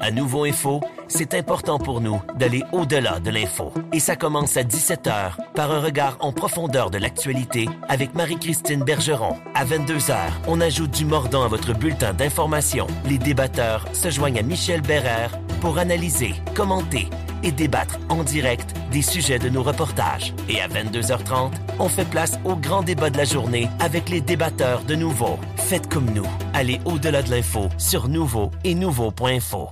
[0.00, 3.72] À Nouveau Info, c'est important pour nous d'aller au-delà de l'info.
[3.92, 9.36] Et ça commence à 17h par un regard en profondeur de l'actualité avec Marie-Christine Bergeron.
[9.54, 10.14] À 22h,
[10.46, 12.86] on ajoute du mordant à votre bulletin d'information.
[13.06, 17.08] Les débatteurs se joignent à Michel Bérère pour analyser, commenter
[17.44, 20.34] et débattre en direct des sujets de nos reportages.
[20.48, 24.82] Et à 22h30, on fait place au grand débat de la journée avec les débatteurs
[24.84, 25.38] de Nouveau.
[25.56, 26.26] Faites comme nous.
[26.54, 29.68] Allez au-delà de l'info sur Nouveau et Nouveau.info.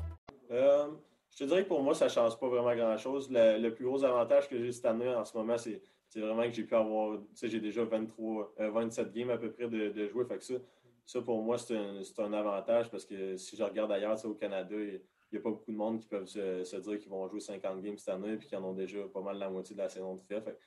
[0.51, 0.87] Euh,
[1.31, 3.29] je te dirais que pour moi, ça ne change pas vraiment grand-chose.
[3.31, 5.81] Le, plus gros avantage que j'ai cette année en ce moment, c'est
[6.16, 9.51] vraiment que j'ai pu avoir, tu sais, j'ai déjà 23, 27 euh, games à peu
[9.51, 10.25] près de, jouer.
[10.27, 10.55] Fait que ça,
[11.07, 14.77] ça, pour moi, c'est un, avantage parce que si je regarde ailleurs, au Canada,
[15.33, 17.99] n'y a pas beaucoup de monde qui peuvent se, dire qu'ils vont jouer 50 games
[17.99, 20.20] cette année et qui en ont déjà pas mal la moitié de la saison de
[20.20, 20.59] fait.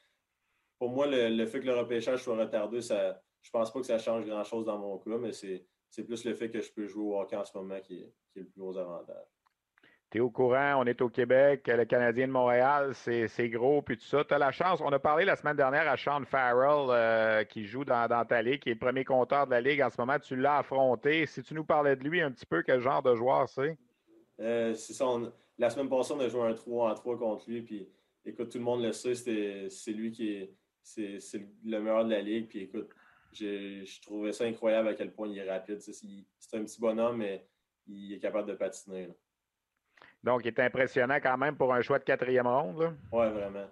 [0.77, 3.97] pour moi, le, fait que le repêchage soit retardé, ça, je pense pas que ça
[3.97, 7.19] change grand-chose dans mon cas, mais c'est plus le fait que je peux jouer au
[7.19, 9.35] hockey en ce moment qui qui est le plus gros avantage
[10.11, 13.97] tu es au courant, on est au Québec, le Canadien de Montréal, c'est gros, puis
[13.97, 14.23] tout ça.
[14.23, 17.65] Tu as la chance, on a parlé la semaine dernière à Sean Farrell, euh, qui
[17.65, 20.19] joue dans, ta ligue, qui est le premier compteur de la ligue en ce moment.
[20.19, 21.25] Tu l'as affronté.
[21.25, 23.77] Si tu nous parlais de lui un petit peu, quel genre de joueur c'est?
[24.39, 25.05] Euh, c'est ça.
[25.57, 27.89] la semaine passée, on a joué un 3 en 3 contre lui, puis
[28.25, 30.53] écoute, tout le monde le sait, c'est lui qui est,
[30.97, 32.89] le meilleur de la ligue, puis écoute,
[33.33, 35.79] je trouvais ça incroyable à quel point il est rapide.
[35.79, 37.45] C'est un petit bonhomme, mais
[37.87, 39.09] il est capable de patiner.
[40.23, 42.97] Donc, il est impressionnant quand même pour un choix de quatrième ronde.
[43.11, 43.67] Oui, vraiment.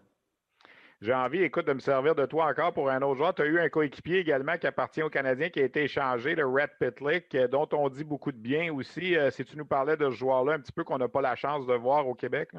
[1.03, 3.35] J'ai envie, écoute, de me servir de toi encore pour un autre joueur.
[3.35, 6.45] Tu as eu un coéquipier également qui appartient au Canadien qui a été échangé, le
[6.45, 9.17] Red Pitlick, euh, dont on dit beaucoup de bien aussi.
[9.17, 11.35] Euh, si tu nous parlais de ce joueur-là, un petit peu qu'on n'a pas la
[11.35, 12.51] chance de voir au Québec.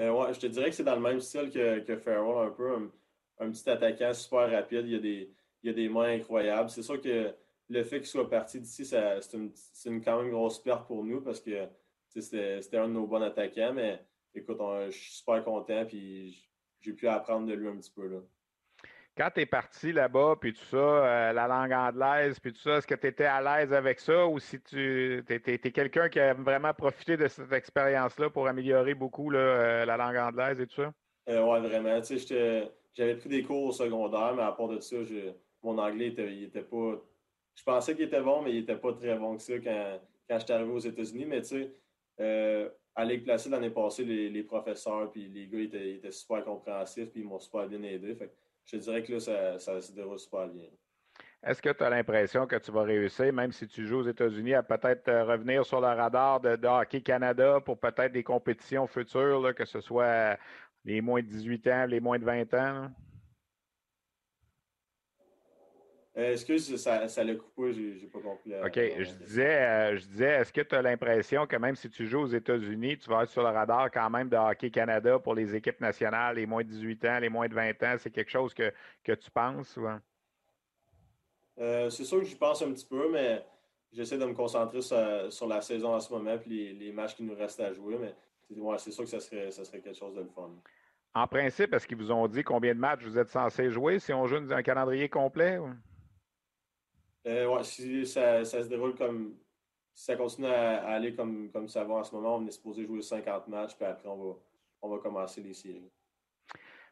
[0.00, 2.50] Euh, ouais, je te dirais que c'est dans le même style que, que Farrell, un
[2.52, 2.90] peu.
[3.38, 4.86] Un, petit attaquant super rapide.
[4.86, 5.30] Il a des,
[5.62, 6.70] il a des mains incroyables.
[6.70, 7.34] C'est sûr que
[7.68, 9.52] le fait qu'il soit parti d'ici, c'est une,
[9.84, 11.68] une, quand même grosse perte pour nous parce que
[12.08, 14.00] c'était un de nos bons attaquants, mais
[14.34, 14.56] écoute,
[14.86, 16.48] je suis super content, puis
[16.84, 18.06] j'ai pu apprendre de lui un petit peu.
[18.06, 18.18] Là.
[19.16, 22.78] Quand tu es parti là-bas, puis tout ça, euh, la langue anglaise, puis tout ça,
[22.78, 26.34] est-ce que tu étais à l'aise avec ça ou si tu es, quelqu'un qui a
[26.34, 30.92] vraiment profité de cette expérience-là pour améliorer beaucoup euh, la langue anglaise et tout ça?
[31.28, 32.00] Euh, oui, vraiment.
[32.92, 34.96] J'avais pris des cours au secondaire, mais à part de ça,
[35.62, 37.00] mon anglais était, était pas.
[37.54, 40.38] Je pensais qu'il était bon, mais il n'était pas très bon que ça quand, quand
[40.40, 41.26] j'étais arrivé aux États-Unis.
[41.26, 41.70] Mais tu
[42.18, 47.20] sais, euh, Ligue Placée l'année passée, les, professeurs puis les gars étaient, super compréhensifs puis
[47.20, 48.16] ils m'ont super bien aidé.
[48.64, 50.66] je dirais que là, ça, se déroule super bien.
[51.42, 54.54] Est-ce que tu as l'impression que tu vas réussir, même si tu joues aux États-Unis,
[54.54, 59.54] à peut-être euh, revenir sur le radar de, Hockey Canada pour peut-être des compétitions futures,
[59.54, 60.38] que ce soit
[60.84, 62.90] les moins de 18 ans, les moins de 20 ans?
[66.16, 68.52] Euh, excuse, ça, ça l'a coupé, j'ai pas compris.
[68.64, 72.06] OK, je disais, euh, je disais est-ce que tu as l'impression que même si tu
[72.06, 75.34] joues aux États-Unis, tu vas être sur le radar quand même de Hockey Canada pour
[75.34, 77.96] les équipes nationales, les moins de 18 ans, les moins de 20 ans?
[77.98, 79.76] C'est quelque chose que, tu penses?
[79.76, 79.88] Ou...
[81.58, 83.44] Euh, c'est sûr que j'y pense un petit peu, mais
[83.92, 87.24] j'essaie de me concentrer sur, la saison en ce moment et les, les, matchs qui
[87.24, 87.96] nous restent à jouer.
[88.00, 88.14] Mais
[88.78, 90.50] c'est sûr que ça serait, ça serait quelque chose de le fun.
[91.12, 94.12] En principe, est-ce qu'ils vous ont dit combien de matchs vous êtes censé jouer si
[94.12, 95.58] on joue un calendrier complet?
[97.26, 99.36] Euh, ouais, si ça, se déroule comme.
[99.94, 102.84] Si ça continue à, aller comme, comme ça va en ce moment, on est supposé
[102.84, 104.34] jouer 50 matchs, puis après, on va,
[104.82, 105.88] on va commencer les séries.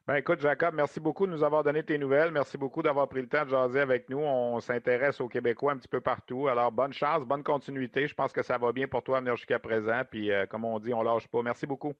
[0.04, 2.32] Ben écoute, Jacob, merci beaucoup de nous avoir donné tes nouvelles.
[2.32, 4.18] Merci beaucoup d'avoir pris le temps de jaser avec nous.
[4.18, 6.48] On s'intéresse aux Québécois un petit peu partout.
[6.48, 8.08] Alors, bonne chance, bonne continuité.
[8.08, 10.02] Je pense que ça va bien pour toi venir jusqu'à présent.
[10.10, 11.42] Puis, euh, comme on dit, on lâche pas.
[11.42, 11.94] Merci beaucoup.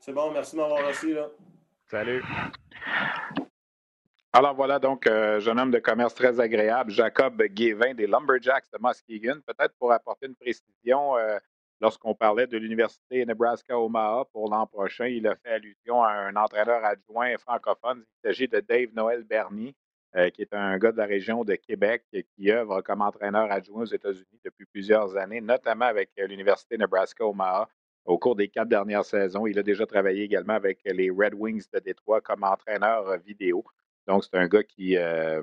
[0.00, 1.14] C'est bon, merci de m'avoir reçu.
[1.14, 1.28] Là.
[1.86, 2.22] Salut.
[4.36, 8.78] Alors voilà donc euh, jeune homme de commerce très agréable, Jacob Guévin des Lumberjacks de
[8.82, 9.40] Muskegon.
[9.46, 11.38] Peut-être pour apporter une précision, euh,
[11.80, 16.84] lorsqu'on parlait de l'Université Nebraska-Omaha pour l'an prochain, il a fait allusion à un entraîneur
[16.84, 18.02] adjoint francophone.
[18.02, 19.72] Il s'agit de Dave Noël Berny,
[20.16, 23.82] euh, qui est un gars de la région de Québec qui œuvre comme entraîneur adjoint
[23.82, 27.68] aux États-Unis depuis plusieurs années, notamment avec l'Université Nebraska-Omaha.
[28.04, 31.66] Au cours des quatre dernières saisons, il a déjà travaillé également avec les Red Wings
[31.72, 33.64] de Détroit comme entraîneur vidéo.
[34.06, 35.42] Donc, c'est un gars qui, euh,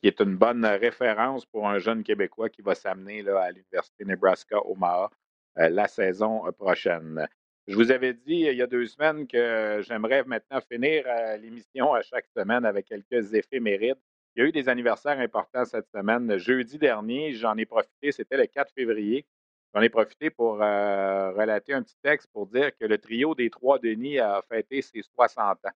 [0.00, 5.10] qui est une bonne référence pour un jeune Québécois qui va s'amener à l'Université Nebraska-Omaha
[5.58, 7.26] euh, la saison prochaine.
[7.66, 11.94] Je vous avais dit il y a deux semaines que j'aimerais maintenant finir euh, l'émission
[11.94, 13.98] à chaque semaine avec quelques éphémérides.
[14.36, 16.36] Il y a eu des anniversaires importants cette semaine.
[16.38, 19.26] Jeudi dernier, j'en ai profité, c'était le 4 février.
[19.74, 23.78] J'en ai profité pour relater un petit texte pour dire que le trio des trois
[23.78, 25.70] Denis a fêté ses 60 ans.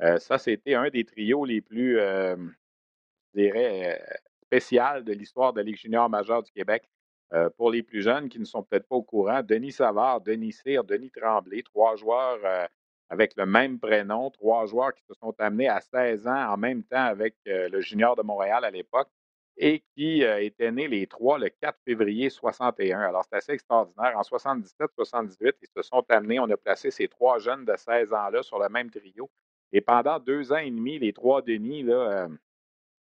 [0.00, 2.36] Euh, ça, c'était un des trios les plus, euh,
[3.34, 4.14] je dirais, euh,
[4.46, 6.88] spécial de l'histoire de la Ligue junior majeure du Québec.
[7.56, 10.84] pour les plus jeunes qui ne sont peut-être pas au courant, Denis Savard, Denis Cyr,
[10.84, 12.38] Denis Tremblay, trois joueurs
[13.10, 16.84] avec le même prénom, trois joueurs qui se sont amenés à 16 ans en même
[16.84, 19.08] temps avec le junior de Montréal à l'époque
[19.56, 23.00] et qui étaient nés les trois le 4 février 61.
[23.00, 24.16] Alors, c'est assez extraordinaire.
[24.16, 26.38] En 77-78, ils se sont amenés.
[26.38, 29.28] On a placé ces trois jeunes de 16 ans-là sur le même trio.
[29.74, 32.28] Et pendant deux ans et demi, les trois Denis euh,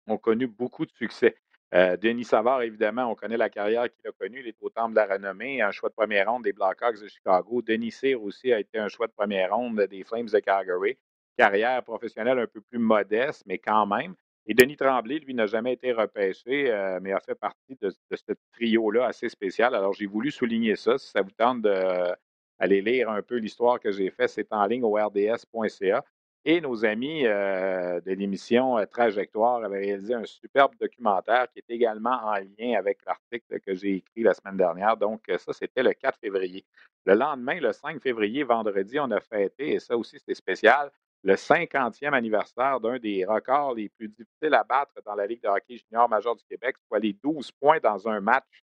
[0.07, 1.37] ont connu beaucoup de succès.
[1.75, 4.39] Euh, Denis Savard, évidemment, on connaît la carrière qu'il a connue.
[4.39, 7.07] Il est au temple de la renommée, un choix de première ronde des Blackhawks de
[7.07, 7.61] Chicago.
[7.61, 10.97] Denis Cyr aussi a été un choix de première ronde des Flames de Calgary.
[11.37, 14.15] Carrière professionnelle un peu plus modeste, mais quand même.
[14.47, 18.33] Et Denis Tremblay, lui, n'a jamais été repêché, euh, mais a fait partie de, ce
[18.53, 19.75] trio-là assez spécial.
[19.75, 20.97] Alors, j'ai voulu souligner ça.
[20.97, 24.83] Si ça vous tente d'aller lire un peu l'histoire que j'ai faite, c'est en ligne
[24.83, 26.03] au rds.ca.
[26.45, 31.73] Et nos amis euh, de l'émission euh, Trajectoire avaient réalisé un superbe documentaire qui est
[31.73, 34.97] également en lien avec l'article que j'ai écrit la semaine dernière.
[34.97, 36.65] Donc, ça, c'était le 4 février.
[37.05, 40.91] Le lendemain, le 5 février, vendredi, on a fêté, et ça aussi, c'était spécial,
[41.23, 45.47] le 50e anniversaire d'un des records les plus difficiles à battre dans la Ligue de
[45.47, 48.63] hockey junior major du Québec, soit les 12 points dans un match.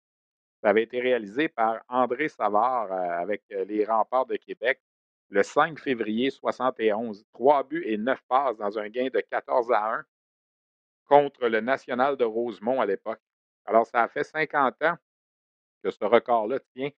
[0.62, 4.82] Ça avait été réalisé par André Savard euh, avec euh, les remparts de Québec
[5.30, 7.26] le 5 février 71.
[7.34, 10.06] Trois buts et neuf passes dans un gain de 14 à 1
[11.06, 13.22] contre le National de Rosemont à l'époque.
[13.66, 14.98] Alors, ça a fait 50 ans
[15.84, 16.90] que ce record-là tient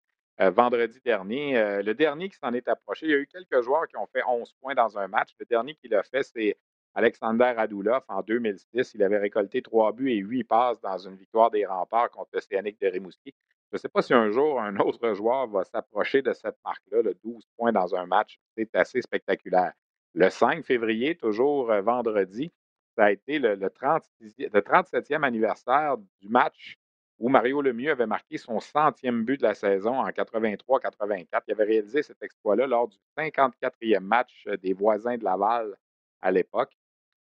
[0.40, 1.58] euh, vendredi dernier.
[1.58, 4.06] Euh, le dernier qui s'en est approché, il y a eu quelques joueurs qui ont
[4.06, 5.30] fait 11 points dans un match.
[5.38, 6.58] Le dernier qui l'a fait, c'est
[6.94, 8.94] Alexander Radulov en 2006.
[8.94, 12.80] Il avait récolté trois buts et huit passes dans une victoire des remparts contre l'Océanique
[12.80, 13.34] de Rimouski.
[13.70, 17.02] Je ne sais pas si un jour un autre joueur va s'approcher de cette marque-là,
[17.02, 18.38] le 12 points dans un match.
[18.56, 19.72] C'est assez spectaculaire.
[20.14, 22.50] Le 5 février, toujours euh, vendredi,
[22.96, 26.76] ça a été le, le 37e anniversaire du match
[27.20, 31.42] où Mario Lemieux avait marqué son centième but de la saison en 83-84.
[31.46, 35.76] Il avait réalisé cet exploit-là lors du 54e match euh, des voisins de Laval
[36.22, 36.72] à l'époque.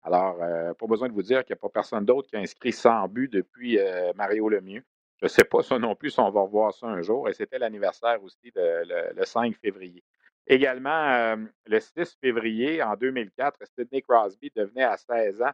[0.07, 2.39] Alors, euh, pas besoin de vous dire qu'il n'y a pas personne d'autre qui a
[2.39, 4.85] inscrit 100 buts depuis euh, Mario Lemieux.
[5.19, 7.27] Je ne sais pas ça non plus si on va revoir ça un jour.
[7.27, 10.01] Et c'était l'anniversaire aussi de, le, 5 février.
[10.45, 11.35] Également,
[11.65, 15.51] le 6 février en 2004, Sidney Crosby devenait à 16 ans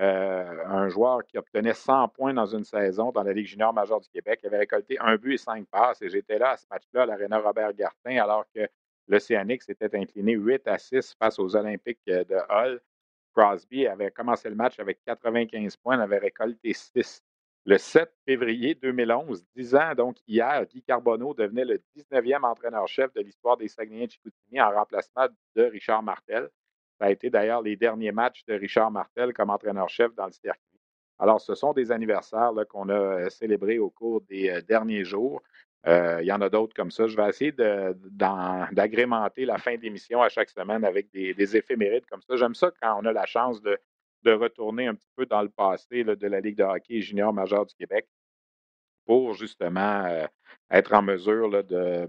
[0.00, 4.00] euh, un joueur qui obtenait 100 points dans une saison dans la Ligue junior majeure
[4.00, 4.40] du Québec.
[4.42, 6.02] Il avait récolté un but et cinq passes.
[6.02, 8.68] Et j'étais là à ce match-là à l'Arena Robert Gartin, alors que
[9.08, 12.82] l'Océanique s'était incliné 8 à 6 face aux Olympiques de Hull.
[13.34, 17.22] Crosby avait commencé le match avec 95 points, avait récolté 6.
[17.66, 23.22] Le 7 février 2011, 10 ans donc hier, Guy Carbonneau devenait le 19e entraîneur-chef de
[23.22, 26.50] l'histoire des Saguenayens de Chicoutimi en remplacement de Richard Martel.
[26.98, 30.60] Ça a été d'ailleurs les derniers matchs de Richard Martel comme entraîneur-chef dans le circuit.
[31.18, 35.42] Alors, ce sont des anniversaires qu'on a euh, célébrés au cours des euh, derniers jours.
[35.86, 37.06] Euh, il y en a d'autres comme ça.
[37.06, 42.22] Je vais essayer d'agrémenter la fin d'émission à chaque semaine avec des, des, éphémérides comme
[42.22, 42.36] ça.
[42.36, 43.78] J'aime ça quand on a la chance de,
[44.26, 47.74] retourner un petit peu dans le passé de la Ligue de hockey junior majeur du
[47.74, 48.08] Québec
[49.04, 50.26] pour justement
[50.70, 52.08] être en mesure de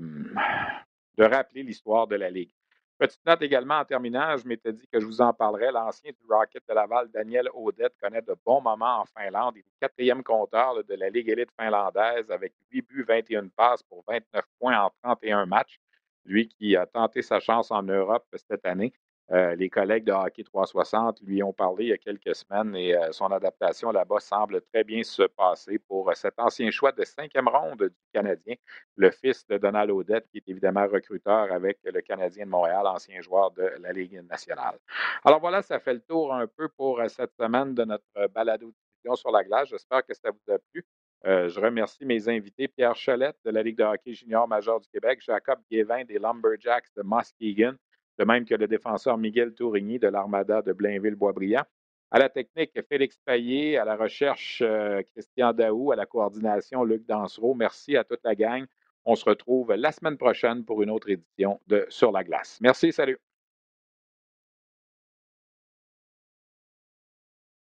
[1.18, 2.54] rappeler l'histoire de la Ligue.
[2.98, 5.70] Petite note également en terminant, je m'étais dit que je vous en parlerai.
[5.70, 9.56] L'ancien du Rocket de Laval, Daniel Odette, connaît de bons moments en Finlande.
[9.58, 14.04] Il est quatrième compteur de la Ligue élite finlandaise avec 8 buts, 21 passes pour
[14.08, 15.78] 29 points en 31 matchs.
[16.24, 18.94] Lui qui a tenté sa chance en Europe cette année.
[19.32, 22.96] Euh, les collègues de Hockey 360 lui ont parlé il y a quelques semaines et
[22.96, 27.04] euh, son adaptation là-bas semble très bien se passer pour euh, cet ancien choix de
[27.04, 28.54] cinquième ronde du Canadien,
[28.96, 33.20] le fils de Donald Odette, qui est évidemment recruteur avec le Canadien de Montréal, ancien
[33.22, 34.78] joueur de la Ligue nationale.
[35.24, 39.16] Alors voilà, ça fait le tour un peu pour cette semaine de notre balado discussion
[39.16, 39.70] sur la glace.
[39.70, 40.86] J'espère que ça vous a plu.
[41.24, 45.20] je remercie mes invités, Pierre Cholette de la Ligue de hockey junior major du Québec,
[45.26, 47.76] Jacob Guévin des Lumberjacks de Muskegon,
[48.18, 51.64] de même que le défenseur Miguel Tourigny de l'Armada de Blainville-Boisbriand.
[52.12, 57.06] À la technique, Félix Payet, à la recherche, euh, Christian Daou, à la coordination, Luc
[57.06, 57.56] Dansereau.
[57.56, 58.66] Merci à toute la gang.
[59.04, 62.58] On se retrouve la semaine prochaine pour une autre édition de Sur la glace.
[62.62, 63.25] Merci, salut.